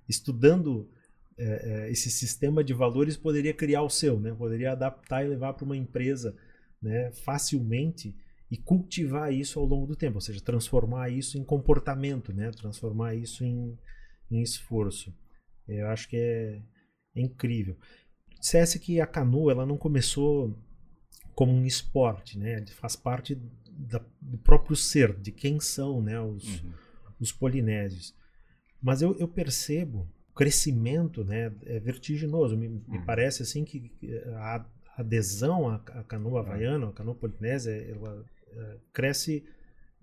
[0.08, 0.90] estudando
[1.38, 1.44] é,
[1.88, 4.34] é, esse sistema de valores poderia criar o seu, né?
[4.34, 6.36] poderia adaptar e levar para uma empresa
[6.82, 8.16] né, facilmente
[8.50, 12.50] e cultivar isso ao longo do tempo, ou seja, transformar isso em comportamento, né?
[12.52, 13.78] transformar isso em,
[14.32, 15.14] em esforço.
[15.68, 16.62] Eu acho que é,
[17.16, 17.78] é incrível.
[18.40, 20.58] Dissesse que a canoa ela não começou
[21.36, 22.66] como um esporte, né?
[22.68, 23.36] Faz parte
[23.70, 26.20] da, do próprio ser, de quem são né?
[26.20, 26.72] os, uhum.
[27.20, 28.16] os polinésios.
[28.82, 32.56] Mas eu, eu percebo crescimento né, é vertiginoso.
[32.56, 33.04] Me, me hum.
[33.06, 33.92] parece assim que
[34.36, 34.64] a
[34.96, 38.24] adesão à, à canoa havaiana, à canoa polinésia, ela
[38.56, 39.44] é, cresce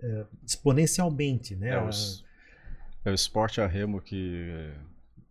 [0.00, 1.54] é, exponencialmente.
[1.54, 1.70] Né?
[1.70, 2.24] É, os,
[3.04, 4.72] é o esporte a remo que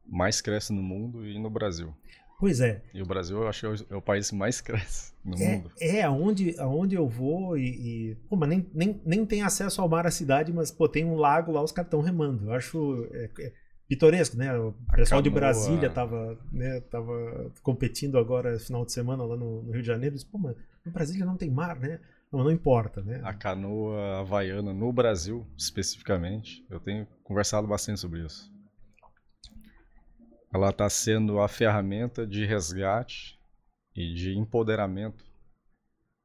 [0.05, 1.93] mais cresce no mundo e no Brasil.
[2.39, 2.81] Pois é.
[2.93, 5.57] E o Brasil, eu acho que é o, é país que mais cresce no é,
[5.57, 5.71] mundo.
[5.81, 8.11] É, aonde, aonde eu vou e.
[8.11, 11.03] e pô, mas nem, nem, nem tem acesso ao mar a cidade, mas pô, tem
[11.03, 12.45] um lago lá, os caras estão remando.
[12.45, 13.07] Eu acho.
[13.11, 13.62] É, é
[13.93, 14.57] pitoresco, né?
[14.57, 19.71] O pessoal de Brasília estava né, tava competindo agora final de semana lá no, no
[19.71, 20.15] Rio de Janeiro.
[20.15, 21.99] Disse, Pô, mas no Brasília não tem mar, né?
[22.31, 23.21] Não, não importa, né?
[23.23, 28.51] A canoa havaiana no Brasil, especificamente, eu tenho conversado bastante sobre isso.
[30.51, 33.39] ela está sendo a ferramenta de resgate
[33.95, 35.23] e de empoderamento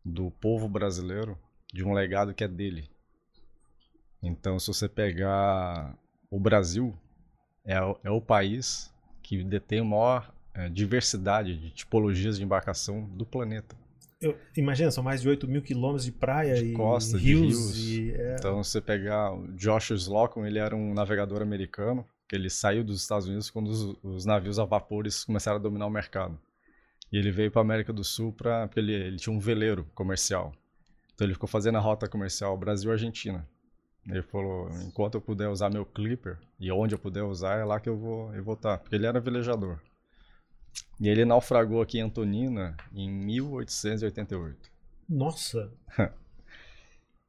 [0.02, 1.38] do povo brasileiro
[1.72, 2.90] de um legado que é dele.
[4.22, 5.96] Então, se você pegar
[6.30, 6.98] o Brasil,
[7.68, 8.90] é, é o país
[9.22, 13.76] que detém a maior é, diversidade de tipologias de embarcação do planeta.
[14.20, 17.74] Eu, imagina, são mais de 8 mil quilômetros de praia de e costa, rios.
[17.74, 18.16] De rios.
[18.16, 18.36] E, é...
[18.36, 22.82] Então, se você pegar o Josh Slocum, ele era um navegador americano, que ele saiu
[22.82, 26.38] dos Estados Unidos quando os, os navios a vapores começaram a dominar o mercado.
[27.12, 29.86] E ele veio para a América do Sul pra, porque ele, ele tinha um veleiro
[29.94, 30.52] comercial.
[31.14, 33.46] Então ele ficou fazendo a rota comercial Brasil-Argentina.
[34.06, 37.78] Ele falou, enquanto eu puder usar meu clipper e onde eu puder usar, é lá
[37.78, 38.78] que eu vou, eu vou estar.
[38.78, 39.78] Porque ele era velejador.
[41.00, 44.70] E ele naufragou aqui em Antonina em 1888.
[45.08, 45.72] Nossa!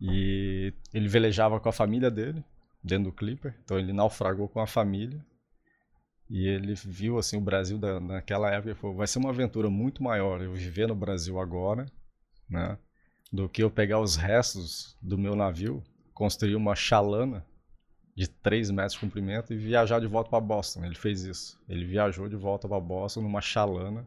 [0.01, 2.43] e ele velejava com a família dele,
[2.83, 3.55] dentro do Clipper.
[3.63, 5.23] Então ele naufragou com a família.
[6.29, 9.69] E ele viu assim o Brasil da, naquela época e falou: vai ser uma aventura
[9.69, 11.85] muito maior eu viver no Brasil agora,
[12.47, 12.77] né?
[13.31, 15.83] Do que eu pegar os restos do meu navio,
[16.19, 17.45] construir uma chalana
[18.13, 20.83] de 3 metros de comprimento e viajar de volta para Boston.
[20.83, 21.57] Ele fez isso.
[21.69, 24.05] Ele viajou de volta para Boston numa chalana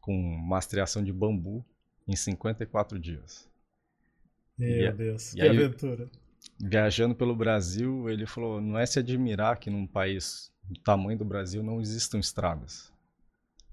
[0.00, 1.64] com mastreação de bambu
[2.08, 3.48] em 54 dias.
[4.58, 6.10] Meu e, Deus, e que aí, aventura.
[6.58, 11.24] Viajando pelo Brasil, ele falou: não é se admirar que num país do tamanho do
[11.24, 12.92] Brasil não existam estradas,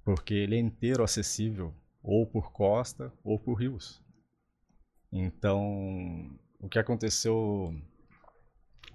[0.05, 3.99] porque ele é inteiro acessível ou por costa ou por rios.
[5.11, 7.75] Então, o que aconteceu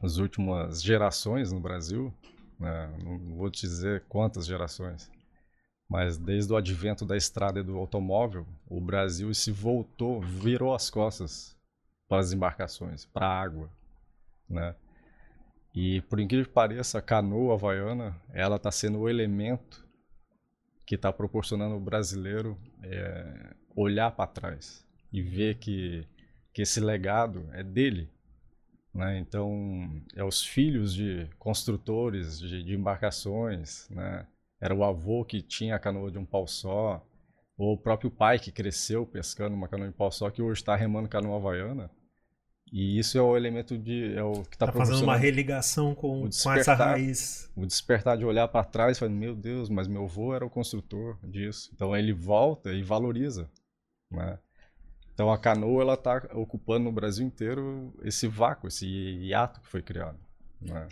[0.02, 2.12] as últimas gerações no Brasil,
[2.58, 2.90] né?
[3.04, 5.10] não vou te dizer quantas gerações,
[5.88, 10.88] mas desde o advento da estrada e do automóvel, o Brasil se voltou, virou as
[10.88, 11.54] costas
[12.08, 13.70] para as embarcações, para a água,
[14.48, 14.74] né?
[15.74, 19.86] E por incrível que pareça, a canoa havaiana, ela está sendo o elemento
[20.86, 26.06] que está proporcionando o brasileiro é, olhar para trás e ver que,
[26.52, 28.10] que esse legado é dele,
[28.94, 29.18] né?
[29.18, 34.26] Então, é os filhos de construtores de, de, embarcações, né?
[34.60, 37.06] Era o avô que tinha a canoa de um pau só,
[37.56, 40.74] ou o próprio pai que cresceu pescando uma canoa de pau só, que hoje está
[40.74, 41.90] remando canoa havaiana.
[42.72, 44.14] E isso é o elemento de.
[44.14, 47.50] É o que está tá fazendo uma religação com, com essa raiz.
[47.56, 50.50] O despertar de olhar para trás e falar: Meu Deus, mas meu avô era o
[50.50, 51.70] construtor disso.
[51.72, 53.50] Então ele volta e valoriza.
[54.10, 54.38] Né?
[55.18, 59.82] Então a canoa ela está ocupando no Brasil inteiro esse vácuo, esse hiato que foi
[59.82, 60.16] criado.
[60.62, 60.86] Né?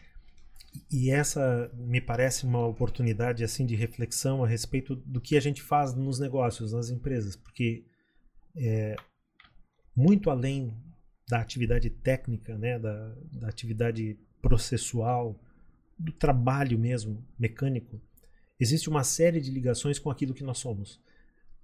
[0.90, 5.62] E essa me parece uma oportunidade assim de reflexão a respeito do que a gente
[5.62, 7.84] faz nos negócios, nas empresas, porque
[8.56, 8.96] é,
[9.94, 10.76] muito além
[11.28, 15.40] da atividade técnica, né, da, da atividade processual,
[15.96, 18.02] do trabalho mesmo mecânico,
[18.58, 21.00] existe uma série de ligações com aquilo que nós somos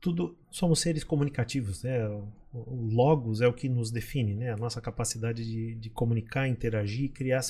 [0.03, 2.07] tudo somos seres comunicativos, né?
[2.53, 4.51] O logos é o que nos define, né?
[4.51, 7.41] A nossa capacidade de, de comunicar, interagir, criar,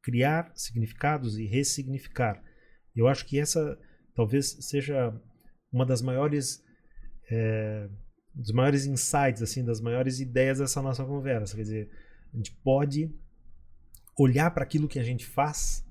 [0.00, 2.40] criar significados e ressignificar.
[2.94, 3.76] Eu acho que essa
[4.14, 5.12] talvez seja
[5.70, 6.64] uma das maiores
[7.28, 7.90] é,
[8.32, 11.56] dos maiores insights, assim, das maiores ideias dessa nossa conversa.
[11.56, 11.90] Quer dizer,
[12.32, 13.12] a gente pode
[14.16, 15.84] olhar para aquilo que a gente faz,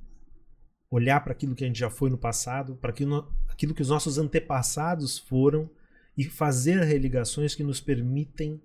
[0.89, 3.89] olhar para aquilo que a gente já foi no passado, para aquilo, aquilo que os
[3.89, 5.69] nossos antepassados foram
[6.17, 8.61] e fazer religações que nos permitem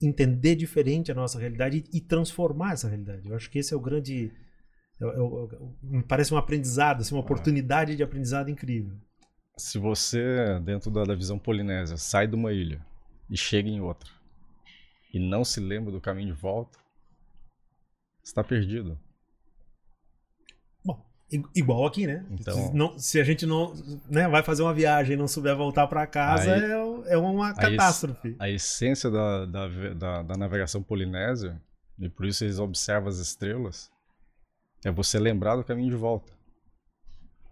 [0.00, 3.28] entender diferente a nossa realidade e, e transformar essa realidade.
[3.28, 4.32] Eu acho que esse é o grande.
[5.00, 7.24] É, é, é, me parece um aprendizado, assim, uma é.
[7.24, 8.96] oportunidade de aprendizado incrível.
[9.56, 12.84] Se você, dentro da, da visão polinésia, sai de uma ilha
[13.28, 14.10] e chega em outra
[15.12, 16.78] e não se lembra do caminho de volta,
[18.24, 18.98] está perdido.
[21.54, 22.24] Igual aqui, né?
[22.30, 23.74] Então, não, se a gente não
[24.08, 27.54] né, vai fazer uma viagem e não souber voltar para casa, aí, é, é uma
[27.54, 28.36] catástrofe.
[28.38, 31.60] A, essência da, da, da, da, navegação polinésia,
[31.98, 33.90] e por isso eles observam as estrelas,
[34.84, 36.32] é você lembrar do caminho de volta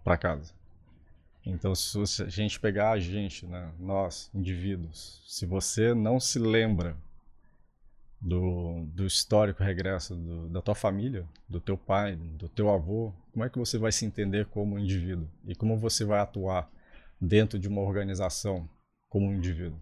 [0.03, 0.53] para casa.
[1.43, 6.95] Então, se a gente pegar a gente, né, nós, indivíduos, se você não se lembra
[8.21, 13.45] do, do histórico regresso do, da tua família, do teu pai, do teu avô, como
[13.45, 16.69] é que você vai se entender como indivíduo e como você vai atuar
[17.19, 18.67] dentro de uma organização
[19.09, 19.81] como um indivíduo,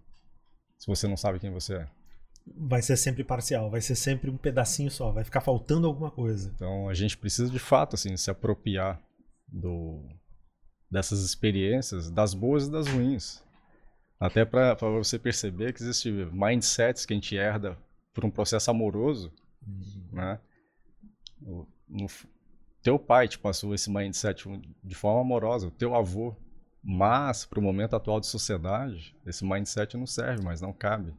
[0.78, 1.88] se você não sabe quem você é?
[2.56, 6.50] Vai ser sempre parcial, vai ser sempre um pedacinho só, vai ficar faltando alguma coisa.
[6.54, 9.00] Então a gente precisa de fato assim se apropriar
[9.46, 10.02] do
[10.90, 13.42] dessas experiências, das boas e das ruins.
[14.18, 17.78] Até para você perceber que existem mindsets que a gente herda
[18.12, 19.32] por um processo amoroso,
[19.66, 20.08] uhum.
[20.12, 20.40] né?
[21.40, 21.66] No,
[22.82, 24.46] teu pai te passou esse mindset
[24.82, 26.34] de forma amorosa, o teu avô.
[26.82, 31.14] Mas, para o momento atual de sociedade, esse mindset não serve mais, não cabe.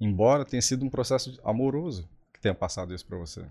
[0.00, 3.46] Embora tenha sido um processo amoroso que tenha passado isso para você.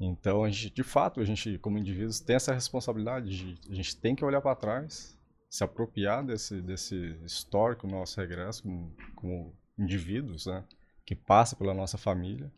[0.00, 3.96] Então, a gente, de fato, a gente, como indivíduos, tem essa responsabilidade de a gente
[3.96, 5.16] tem que olhar para trás,
[5.48, 10.64] se apropriar desse, desse histórico nosso regresso como, como indivíduos, né?
[11.04, 12.50] Que passa pela nossa família.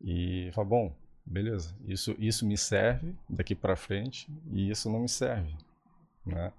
[0.00, 0.96] E falar, bom,
[1.26, 5.54] beleza, isso, isso me serve daqui para frente e isso não me serve,
[6.24, 6.52] né?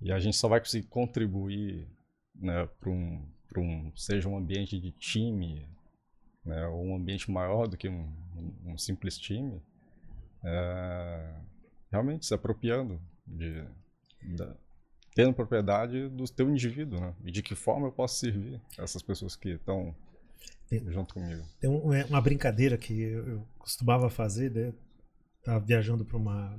[0.00, 1.86] E a gente só vai conseguir contribuir
[2.34, 3.22] né, para um,
[3.56, 5.68] um, seja um ambiente de time,
[6.44, 9.60] né, ou um ambiente maior do que um, um, um simples time,
[10.44, 11.34] é,
[11.90, 13.64] realmente se apropriando de,
[14.36, 14.56] da,
[15.14, 17.14] tendo propriedade do teu indivíduo, né?
[17.24, 19.94] E de que forma eu posso servir essas pessoas que estão
[20.70, 21.44] junto comigo.
[21.60, 24.72] Tem é, uma brincadeira que eu costumava fazer, né?
[25.44, 26.58] Tava viajando para uma,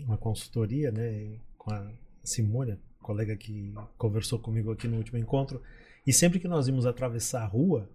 [0.00, 1.38] uma consultoria, né?
[1.58, 1.92] Com a
[2.22, 5.62] Simônia, colega que conversou comigo aqui no último encontro.
[6.06, 7.90] E sempre que nós íamos atravessar a rua,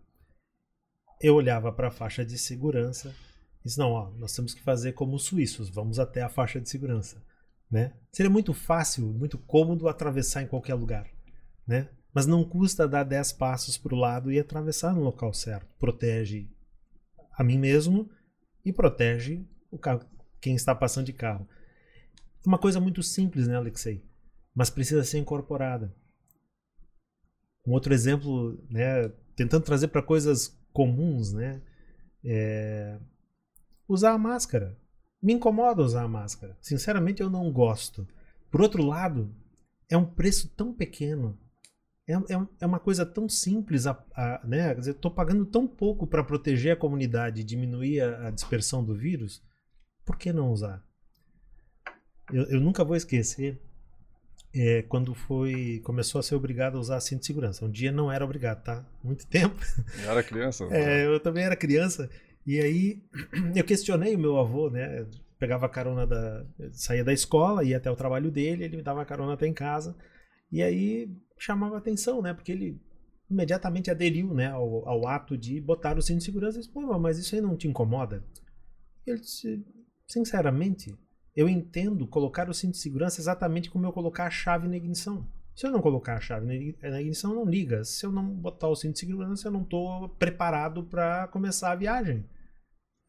[1.22, 3.16] eu olhava para a faixa de segurança
[3.62, 6.60] e disse: Não, ó, nós temos que fazer como os suíços, vamos até a faixa
[6.60, 7.22] de segurança.
[7.70, 7.93] Né?
[8.12, 11.08] Seria muito fácil, muito cômodo atravessar em qualquer lugar.
[11.68, 11.88] Né?
[12.14, 15.68] Mas não custa dar 10 passos para o lado e atravessar no local certo.
[15.78, 16.49] Protege
[17.32, 18.10] a mim mesmo
[18.66, 20.01] e protege o carro,
[20.41, 21.47] quem está passando de carro.
[22.45, 24.03] Uma coisa muito simples, né, Alexei?
[24.53, 25.93] Mas precisa ser incorporada.
[27.66, 31.62] Um outro exemplo, né, tentando trazer para coisas comuns, né,
[32.24, 32.99] é
[33.88, 34.78] usar a máscara.
[35.22, 36.57] Me incomoda usar a máscara.
[36.62, 38.07] Sinceramente, eu não gosto.
[38.49, 39.34] Por outro lado,
[39.89, 41.38] é um preço tão pequeno
[42.10, 44.74] é, é, é uma coisa tão simples, a, a, né?
[44.74, 48.84] Quer dizer, estou pagando tão pouco para proteger a comunidade e diminuir a, a, dispersão
[48.84, 49.43] do vírus,
[50.03, 50.84] por que não usar?
[52.34, 53.62] Eu, eu nunca vou esquecer
[54.55, 57.64] é, quando foi começou a ser obrigado a usar cinto de segurança.
[57.64, 58.84] Um dia não era obrigado, tá?
[59.03, 59.64] Muito tempo.
[60.03, 60.68] Eu era criança.
[60.72, 62.10] é, eu também era criança.
[62.43, 63.03] E aí
[63.55, 65.05] eu questionei o meu avô, né?
[65.38, 66.43] Pegava carona da.
[66.72, 69.95] saía da escola, ia até o trabalho dele, ele me dava carona até em casa.
[70.52, 72.34] E aí chamava atenção, né?
[72.34, 72.82] Porque ele
[73.30, 76.82] imediatamente aderiu né, ao, ao ato de botar o cinto de segurança e disse, Pô,
[76.97, 78.24] mas isso aí não te incomoda?
[79.06, 79.64] Ele disse,
[80.08, 80.97] sinceramente,
[81.36, 85.28] eu entendo colocar o cinto de segurança exatamente como eu colocar a chave na ignição.
[85.56, 86.45] Se eu não colocar a chave
[86.82, 87.84] na ignição, não liga.
[87.84, 91.76] Se eu não botar o cinto de segurança, eu não estou preparado para começar a
[91.76, 92.26] viagem.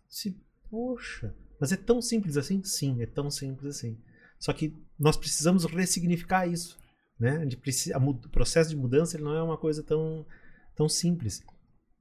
[0.09, 0.37] Se,
[0.69, 2.63] poxa, mas é tão simples assim?
[2.65, 3.97] Sim, é tão simples assim.
[4.39, 6.80] Só que nós precisamos ressignificar isso.
[7.21, 7.37] Né?
[7.37, 10.27] A gente precisa, o processo de mudança ele não é uma coisa tão,
[10.75, 11.43] tão simples.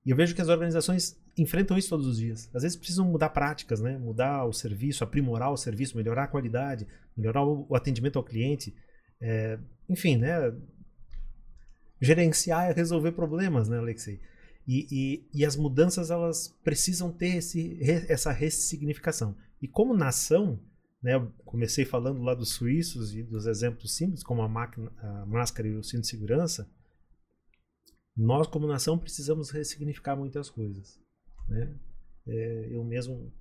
[0.05, 2.49] E eu vejo que as organizações enfrentam isso todos os dias.
[2.53, 3.97] Às vezes precisam mudar práticas, né?
[3.97, 8.74] mudar o serviço, aprimorar o serviço, melhorar a qualidade, melhorar o, atendimento ao cliente.
[9.22, 9.59] É,
[9.89, 10.53] enfim, né?
[12.01, 14.22] gerenciar e resolver problemas, né, Alexei?
[14.65, 19.36] E, e, e, as mudanças elas precisam ter esse, essa ressignificação.
[19.61, 20.59] E como nação,
[21.01, 21.13] né,
[21.45, 25.75] comecei falando lá dos suíços e dos exemplos simples, como a, máquina, a máscara e
[25.75, 26.69] o cinto de segurança.
[28.15, 30.99] Nós, como nação, precisamos ressignificar muitas coisas.
[31.47, 31.73] Né?
[32.27, 33.31] É, eu mesmo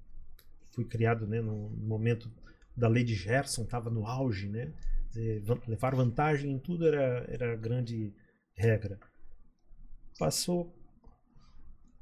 [0.72, 2.30] fui criado né, no momento
[2.76, 4.48] da lei de Gerson, estava no auge.
[4.48, 4.72] Né?
[5.66, 8.14] Levar vantagem em tudo era, era grande
[8.54, 9.00] regra.
[10.16, 10.72] Passou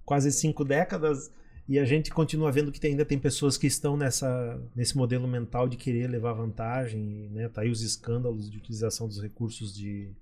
[0.04, 1.32] quase cinco décadas
[1.68, 5.68] e a gente continua vendo que ainda tem pessoas que estão nessa, nesse modelo mental
[5.68, 7.28] de querer levar vantagem.
[7.30, 7.48] Né?
[7.48, 10.14] Tá aí os escândalos de utilização dos recursos de,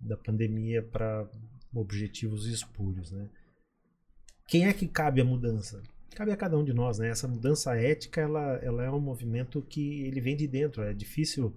[0.00, 1.28] da pandemia para
[1.74, 3.12] objetivos espúrios.
[3.12, 3.28] Né?
[4.48, 5.82] Quem é que cabe a mudança?
[6.16, 6.98] Cabe a cada um de nós.
[6.98, 7.10] Né?
[7.10, 10.82] Essa mudança ética ela, ela é um movimento que ele vem de dentro.
[10.82, 11.54] É difícil,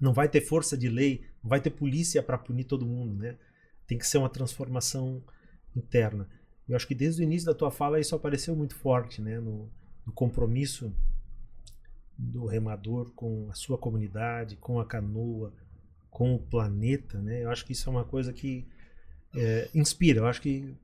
[0.00, 3.14] não vai ter força de lei, não vai ter polícia para punir todo mundo.
[3.14, 3.38] Né?
[3.86, 5.22] Tem que ser uma transformação
[5.76, 6.28] interna.
[6.68, 9.40] Eu acho que desde o início da tua fala isso apareceu muito forte, né?
[9.40, 9.70] No,
[10.04, 10.92] no compromisso
[12.16, 15.54] do remador com a sua comunidade, com a canoa,
[16.10, 17.44] com o planeta, né?
[17.44, 18.68] Eu acho que isso é uma coisa que
[19.34, 20.20] é, inspira.
[20.20, 20.76] Eu acho que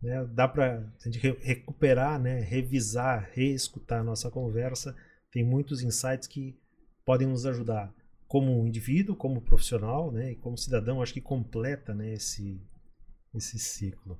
[0.00, 4.96] né, dá para gente recuperar, né, revisar, reescutar a nossa conversa.
[5.30, 6.58] Tem muitos insights que
[7.04, 7.92] podem nos ajudar
[8.26, 11.02] como indivíduo, como profissional, né, e como cidadão.
[11.02, 12.58] Acho que completa, né, esse
[13.34, 14.18] esse ciclo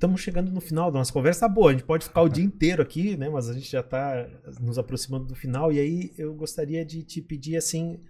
[0.00, 1.40] estamos chegando no final da nossa conversa.
[1.40, 3.28] Tá boa, a gente pode ficar o dia inteiro aqui, né?
[3.28, 4.26] Mas a gente já está
[4.58, 5.70] nos aproximando do final.
[5.70, 8.00] E aí eu gostaria de te pedir assim,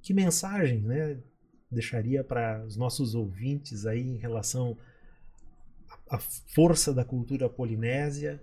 [0.00, 1.20] que mensagem, né?
[1.70, 4.78] Deixaria para os nossos ouvintes aí em relação
[6.08, 8.42] à força da cultura polinésia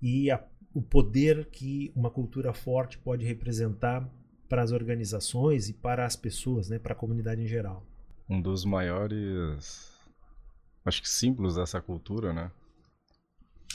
[0.00, 4.08] e a, o poder que uma cultura forte pode representar
[4.48, 7.84] para as organizações e para as pessoas, né, para a comunidade em geral.
[8.28, 9.97] Um dos maiores,
[10.84, 12.50] acho que símbolos dessa cultura, né,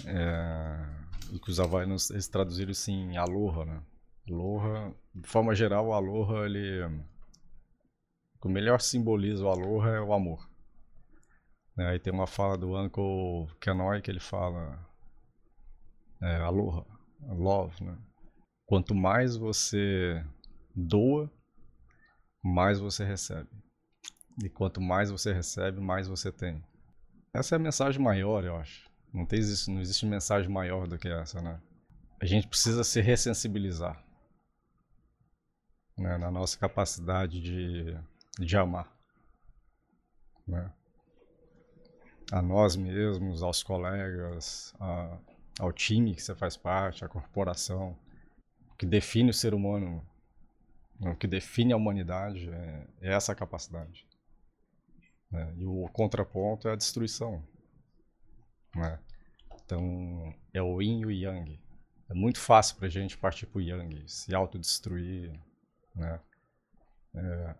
[0.05, 3.83] é, e que os havaianos eles traduziram isso em aloha, né?
[4.29, 6.81] Aloha, de forma geral, o aloha, ele,
[8.43, 10.49] o melhor simboliza o aloha é o amor.
[11.75, 11.89] Né?
[11.89, 14.79] Aí tem uma fala do Uncle Kenoi que ele fala
[16.21, 16.85] é, aloha,
[17.21, 17.97] love, né?
[18.65, 20.25] Quanto mais você
[20.73, 21.29] doa,
[22.41, 23.49] mais você recebe.
[24.43, 26.63] E quanto mais você recebe, mais você tem.
[27.33, 28.89] Essa é a mensagem maior, eu acho.
[29.13, 31.59] Não, tem, não existe mensagem maior do que essa, né?
[32.21, 34.03] A gente precisa se ressensibilizar
[35.97, 36.17] né?
[36.17, 37.97] na nossa capacidade de,
[38.39, 38.91] de amar.
[40.47, 40.71] Né?
[42.31, 45.17] A nós mesmos, aos colegas, a,
[45.59, 47.97] ao time que você faz parte, à corporação.
[48.71, 50.05] O que define o ser humano
[50.99, 54.07] o que define a humanidade é, é essa capacidade.
[55.33, 55.51] Né?
[55.57, 57.43] E o contraponto é a destruição.
[58.75, 58.99] Né?
[59.65, 61.59] Então, é o yin e o yang.
[62.07, 65.33] É muito fácil para a gente partir para o yang, se autodestruir.
[65.95, 66.21] Né?
[67.15, 67.55] É,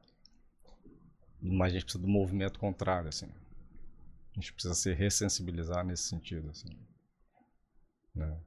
[1.42, 3.10] mas a gente precisa do movimento contrário.
[3.10, 3.28] Assim.
[4.32, 6.52] A gente precisa se ressensibilizar nesse sentido.
[6.52, 6.70] Assim.
[8.14, 8.40] Né?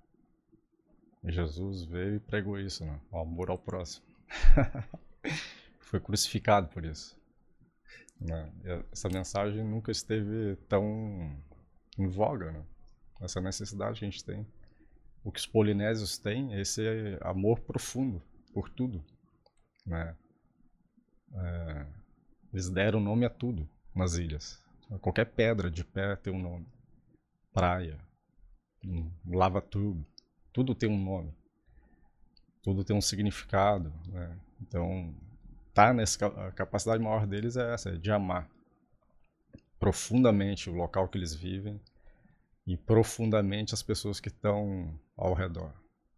[1.24, 3.00] Jesus veio e pregou isso, né?
[3.10, 4.06] o amor ao próximo.
[5.80, 7.18] Foi crucificado por isso.
[8.20, 8.52] Né?
[8.92, 11.36] Essa mensagem nunca esteve tão
[11.98, 12.52] em voga.
[12.52, 12.64] Né?
[13.20, 14.46] Essa necessidade que a gente tem.
[15.24, 16.82] O que os polinésios têm é esse
[17.20, 19.04] amor profundo por tudo.
[19.84, 20.16] Né?
[21.34, 21.86] É,
[22.52, 24.62] eles deram nome a tudo nas ilhas.
[25.00, 26.66] Qualquer pedra de pé tem um nome.
[27.52, 27.98] Praia,
[28.84, 30.06] um lava-tubo,
[30.52, 31.34] tudo tem um nome
[32.66, 34.36] tudo tem um significado, né?
[34.60, 35.14] Então,
[35.76, 38.48] tá nessa a capacidade maior deles é essa, é de amar
[39.78, 41.78] profundamente o local que eles vivem
[42.66, 45.70] e profundamente as pessoas que estão ao redor.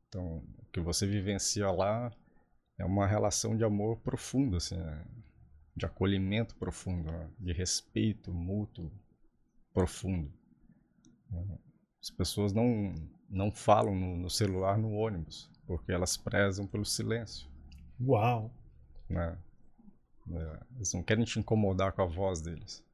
[0.07, 2.13] Então, o que você vivencia lá
[2.79, 5.05] é uma relação de amor profundo, assim, né?
[5.77, 7.29] de acolhimento profundo, né?
[7.41, 8.93] de respeito mútuo
[9.75, 10.33] profundo.
[12.01, 12.95] As pessoas não,
[13.29, 17.51] não falam no, no celular no ônibus porque elas prezam pelo silêncio.
[18.01, 18.55] Uau!
[19.11, 19.37] Né?
[20.31, 22.85] É, eles não querem te incomodar com a voz deles.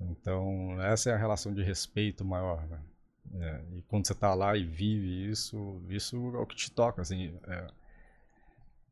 [0.00, 2.66] Então, essa é a relação de respeito maior.
[2.66, 2.80] Né?
[3.40, 7.02] É, e quando você está lá e vive isso, isso é o que te toca.
[7.02, 7.66] Assim, é,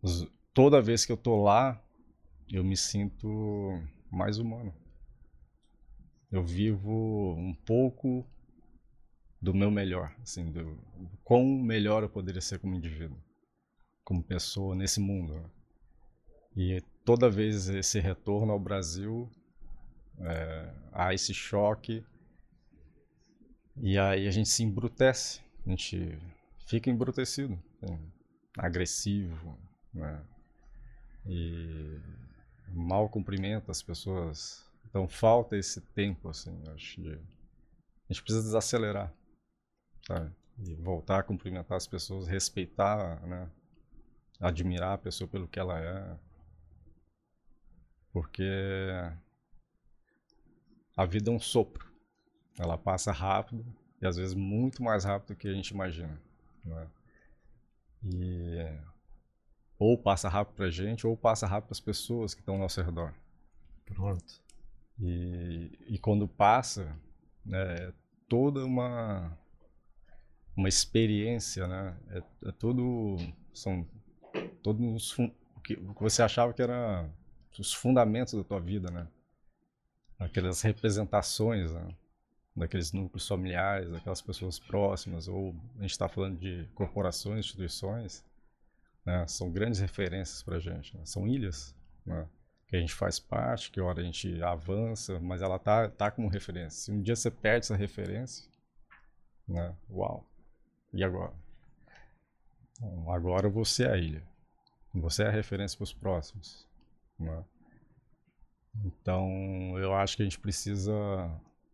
[0.02, 1.80] os, toda vez que eu estou lá,
[2.50, 4.74] eu me sinto mais humano.
[6.30, 8.26] Eu vivo um pouco
[9.40, 13.16] do meu melhor, assim, do, do quão melhor eu poderia ser como indivíduo,
[14.04, 15.48] como pessoa nesse mundo.
[16.56, 19.30] E toda vez esse retorno ao Brasil,
[20.20, 22.04] é, há esse choque,
[23.78, 26.18] e aí a gente se embrutece, a gente
[26.66, 27.98] fica embrutecido, assim,
[28.58, 29.58] agressivo,
[29.94, 30.22] né?
[31.24, 31.98] E
[32.68, 34.64] mal cumprimenta as pessoas.
[34.88, 37.12] Então falta esse tempo, assim, acho de...
[37.12, 39.12] A gente precisa desacelerar
[40.06, 40.32] sabe?
[40.58, 43.50] E voltar a cumprimentar as pessoas, respeitar, né?
[44.40, 46.18] Admirar a pessoa pelo que ela é.
[48.16, 48.50] Porque
[50.96, 51.86] a vida é um sopro.
[52.58, 53.62] Ela passa rápido
[54.00, 56.18] e às vezes muito mais rápido do que a gente imagina.
[56.64, 56.88] Né?
[58.06, 58.78] E
[59.78, 62.80] ou passa rápido pra gente ou passa rápido para as pessoas que estão ao nosso
[62.80, 63.12] redor.
[63.84, 64.42] Pronto.
[64.98, 66.98] E, e quando passa,
[67.44, 67.92] né, é
[68.26, 69.38] toda uma
[70.56, 71.98] uma experiência, né?
[72.08, 73.18] É, é tudo
[73.52, 73.86] são
[74.62, 77.12] todos o que você achava que era
[77.60, 79.06] os fundamentos da tua vida, né?
[80.18, 81.94] Aquelas representações, né?
[82.56, 88.24] daqueles núcleos familiares, daquelas pessoas próximas, ou a gente está falando de corporações, instituições,
[89.04, 89.26] né?
[89.26, 90.96] São grandes referências para a gente.
[90.96, 91.04] Né?
[91.04, 92.26] São ilhas, né?
[92.68, 96.28] Que a gente faz parte, que hora a gente avança, mas ela tá tá como
[96.28, 96.80] referência.
[96.80, 98.48] Se um dia você perde essa referência,
[99.46, 99.76] né?
[99.90, 100.26] Uau!
[100.92, 101.32] E agora?
[102.80, 104.22] Bom, agora você é a ilha.
[104.94, 106.65] Você é a referência para os próximos.
[107.18, 107.44] Né?
[108.84, 110.92] Então, eu acho que a gente precisa,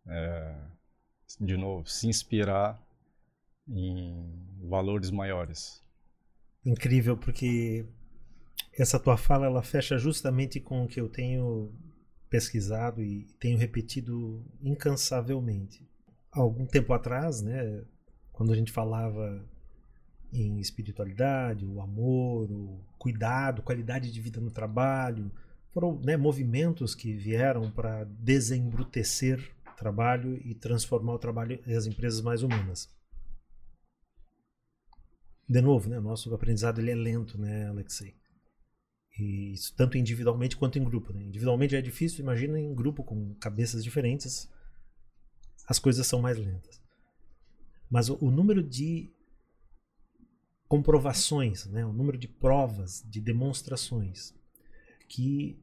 [0.07, 0.61] é,
[1.41, 2.81] de novo, se inspirar
[3.69, 5.83] em valores maiores.
[6.65, 7.87] Incrível, porque
[8.73, 11.75] essa tua fala ela fecha justamente com o que eu tenho
[12.31, 15.87] pesquisado e tenho repetido incansavelmente.
[16.31, 17.85] Algum tempo atrás, né,
[18.33, 19.47] quando a gente falava
[20.33, 25.31] em espiritualidade, o amor, o cuidado, qualidade de vida no trabalho.
[25.71, 31.87] Foram né, movimentos que vieram para desembrutecer o trabalho e transformar o trabalho e as
[31.87, 32.89] empresas mais humanas.
[35.49, 38.15] De novo, né, nosso aprendizado ele é lento, né, Alexei?
[39.19, 41.13] E isso tanto individualmente quanto em grupo.
[41.13, 41.23] Né?
[41.23, 44.51] Individualmente é difícil, imagina em grupo com cabeças diferentes,
[45.67, 46.81] as coisas são mais lentas.
[47.91, 49.13] Mas o, o número de
[50.73, 54.35] comprovações, né, o número de provas, de demonstrações
[55.07, 55.63] que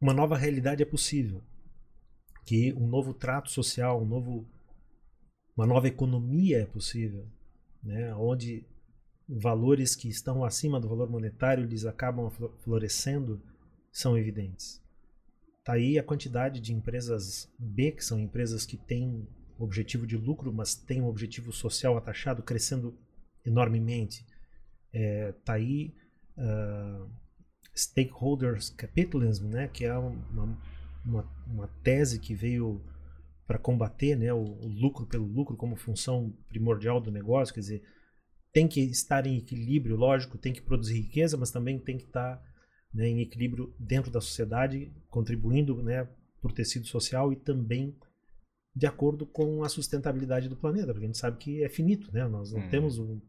[0.00, 1.42] uma nova realidade é possível,
[2.46, 4.48] que um novo trato social, um novo,
[5.54, 7.28] uma nova economia é possível,
[7.82, 8.66] né, onde
[9.28, 12.30] valores que estão acima do valor monetário eles acabam
[12.62, 13.42] florescendo
[13.92, 14.82] são evidentes.
[15.62, 20.50] Tá aí a quantidade de empresas B, que são empresas que têm objetivo de lucro,
[20.50, 22.98] mas têm um objetivo social atachado, crescendo
[23.44, 24.24] enormemente.
[24.92, 25.94] É, tá aí
[26.38, 27.10] uh,
[27.74, 30.58] stakeholders capitalism, né, que é uma,
[31.04, 32.80] uma, uma tese que veio
[33.46, 37.82] para combater né, o, o, lucro pelo lucro como função primordial do negócio, quer dizer,
[38.52, 42.40] tem que estar em equilíbrio, lógico, tem que produzir riqueza, mas também tem que estar
[42.92, 46.08] né, em equilíbrio dentro da sociedade, contribuindo né,
[46.40, 47.96] para o tecido social e também
[48.74, 52.26] de acordo com a sustentabilidade do planeta, porque a gente sabe que é finito, né?
[52.26, 52.68] Nós não hum.
[52.68, 53.20] temos um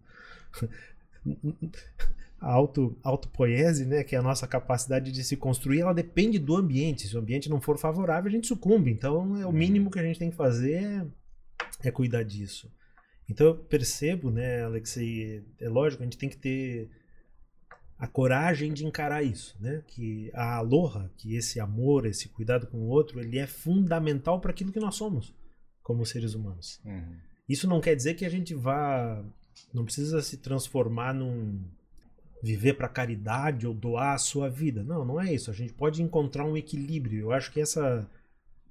[2.40, 6.56] a auto, autopoiese, né, que é a nossa capacidade de se construir, ela depende do
[6.56, 7.08] ambiente.
[7.08, 8.92] Se o ambiente não for favorável, a gente sucumbe.
[8.92, 12.72] Então, é o mínimo que a gente tem que fazer é, é cuidar disso.
[13.28, 16.90] Então, eu percebo, né, Alexei, é lógico, a gente tem que ter
[17.98, 19.82] a coragem de encarar isso, né?
[19.88, 24.52] Que a aloha, que esse amor, esse cuidado com o outro, ele é fundamental para
[24.52, 25.34] aquilo que nós somos
[25.82, 26.82] como seres humanos.
[26.84, 27.16] Uhum.
[27.48, 29.24] Isso não quer dizer que a gente vá,
[29.74, 31.62] não precisa se transformar num
[32.42, 34.84] viver para caridade ou doar a sua vida.
[34.84, 35.50] Não, não é isso.
[35.50, 37.20] A gente pode encontrar um equilíbrio.
[37.20, 38.08] Eu acho que essa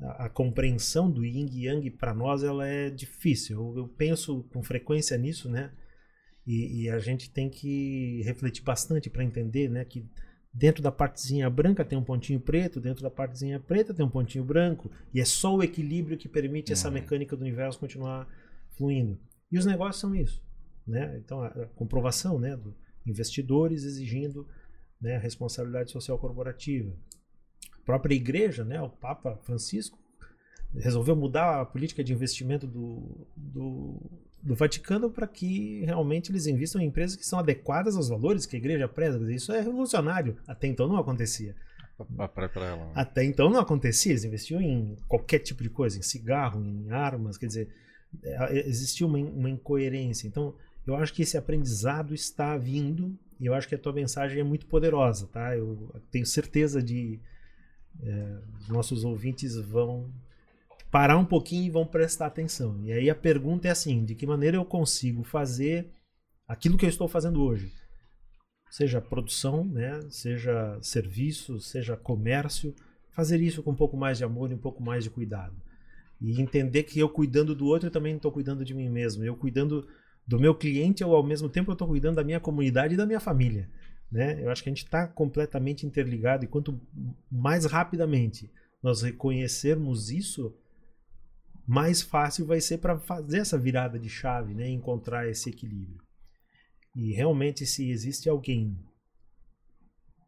[0.01, 3.57] a, a compreensão do yin e yang para nós ela é difícil.
[3.57, 5.71] Eu, eu penso com frequência nisso, né?
[6.47, 10.07] E, e a gente tem que refletir bastante para entender né, que
[10.53, 14.45] dentro da partezinha branca tem um pontinho preto, dentro da partezinha preta tem um pontinho
[14.45, 16.75] branco, e é só o equilíbrio que permite uhum.
[16.75, 18.29] essa mecânica do universo continuar
[18.77, 19.19] fluindo.
[19.51, 20.43] E os negócios são isso.
[20.87, 21.17] Né?
[21.19, 22.75] Então, a, comprovação né, do
[23.07, 24.47] investidores exigindo
[25.01, 26.93] né, responsabilidade social corporativa.
[27.73, 29.99] A própria igreja, né, o Papa Francisco,
[30.75, 34.01] resolveu mudar a política de investimento do, do,
[34.43, 38.57] do Vaticano para que realmente eles investam em empresas que são adequadas aos valores que
[38.57, 39.33] a igreja preza.
[39.33, 40.37] Isso é revolucionário.
[40.47, 41.55] Até então não acontecia.
[42.19, 42.29] Ela,
[42.95, 44.13] Até então não acontecia.
[44.13, 47.39] Eles investiam em qualquer tipo de coisa, em cigarro, em armas.
[47.39, 47.69] Quer dizer,
[48.23, 50.27] é, existia uma, uma incoerência.
[50.27, 50.55] Então,
[50.87, 54.45] eu acho que esse aprendizado está vindo e eu acho que a tua mensagem é
[54.45, 55.57] muito poderosa, tá?
[55.57, 57.21] Eu tenho certeza de
[58.03, 60.13] é, os nossos ouvintes vão
[60.91, 62.81] parar um pouquinho e vão prestar atenção.
[62.85, 65.91] E aí a pergunta é assim: de que maneira eu consigo fazer
[66.47, 67.73] aquilo que eu estou fazendo hoje?
[68.71, 70.01] Seja produção, né?
[70.11, 72.75] seja serviço, seja comércio,
[73.11, 75.55] fazer isso com um pouco mais de amor e um pouco mais de cuidado.
[76.21, 79.25] E entender que eu cuidando do outro, eu também estou cuidando de mim mesmo.
[79.25, 79.87] Eu cuidando
[80.27, 83.21] do meu cliente, eu ao mesmo tempo estou cuidando da minha comunidade e da minha
[83.21, 83.71] família.
[84.11, 84.43] Né?
[84.43, 86.81] Eu acho que a gente está completamente interligado e quanto
[87.31, 88.51] mais rapidamente
[88.83, 90.55] nós reconhecermos isso,
[91.67, 94.69] mais fácil vai ser para fazer essa virada de chave, né?
[94.69, 96.03] encontrar esse equilíbrio.
[96.95, 98.79] E realmente, se existe alguém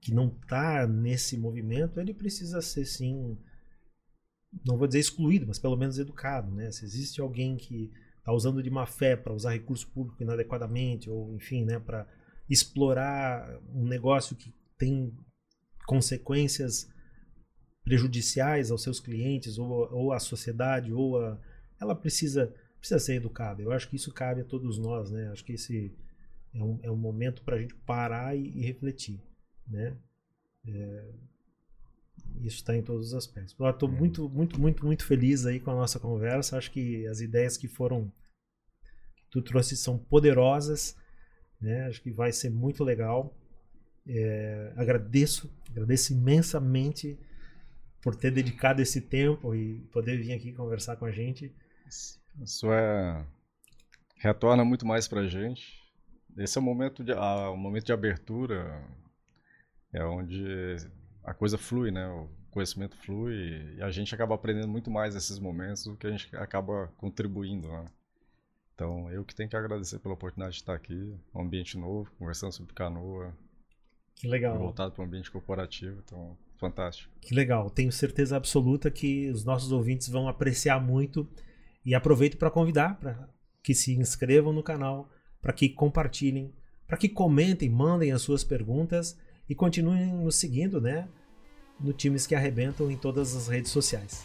[0.00, 3.38] que não está nesse movimento, ele precisa ser sim,
[4.64, 6.50] não vou dizer excluído, mas pelo menos educado.
[6.50, 6.70] Né?
[6.72, 7.92] Se existe alguém que
[8.26, 12.08] está usando de má fé para usar recurso público inadequadamente, ou enfim, né, para
[12.50, 15.16] explorar um negócio que tem
[15.86, 16.90] consequências
[17.84, 21.40] prejudiciais aos seus clientes ou, ou à sociedade ou a,
[21.80, 23.62] ela precisa precisa ser educada.
[23.62, 25.28] Eu acho que isso cabe a todos nós, né?
[25.30, 25.96] Acho que esse
[26.52, 29.22] é um, é um momento para a gente parar e, e refletir,
[29.68, 29.96] né?
[30.66, 31.12] É,
[32.42, 33.52] isso está em todos os aspectos.
[33.58, 33.96] Estou uhum.
[33.96, 36.56] muito, muito, muito, muito feliz aí com a nossa conversa.
[36.56, 38.12] Acho que as ideias que foram
[39.16, 40.96] que tu trouxe são poderosas,
[41.60, 41.86] né?
[41.86, 43.34] Acho que vai ser muito legal.
[44.06, 47.18] É, agradeço, agradeço imensamente
[48.00, 51.52] por ter dedicado esse tempo e poder vir aqui conversar com a gente.
[52.40, 53.26] Isso é
[54.18, 55.82] retorna muito mais para a gente.
[56.36, 58.84] Esse é o momento de a, o momento de abertura,
[59.92, 60.76] é onde
[61.26, 62.06] a coisa flui, né?
[62.08, 66.10] O conhecimento flui e a gente acaba aprendendo muito mais nesses momentos do que a
[66.10, 67.84] gente acaba contribuindo, né?
[68.74, 72.52] Então, eu que tenho que agradecer pela oportunidade de estar aqui, um ambiente novo, conversando
[72.52, 73.36] sobre canoa.
[74.14, 74.56] Que legal.
[74.58, 77.12] Voltado para um ambiente corporativo, então, fantástico.
[77.20, 77.70] Que legal.
[77.70, 81.28] Tenho certeza absoluta que os nossos ouvintes vão apreciar muito
[81.84, 83.28] e aproveito para convidar para
[83.62, 86.54] que se inscrevam no canal, para que compartilhem,
[86.86, 89.18] para que comentem, mandem as suas perguntas
[89.48, 91.09] e continuem nos seguindo, né?
[91.78, 94.24] No Times que Arrebentam em todas as redes sociais.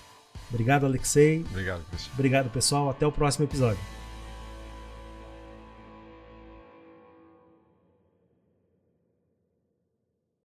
[0.50, 1.46] Obrigado, Alexei.
[1.50, 2.14] Obrigado, Cristian.
[2.14, 2.90] Obrigado, pessoal.
[2.90, 4.01] Até o próximo episódio.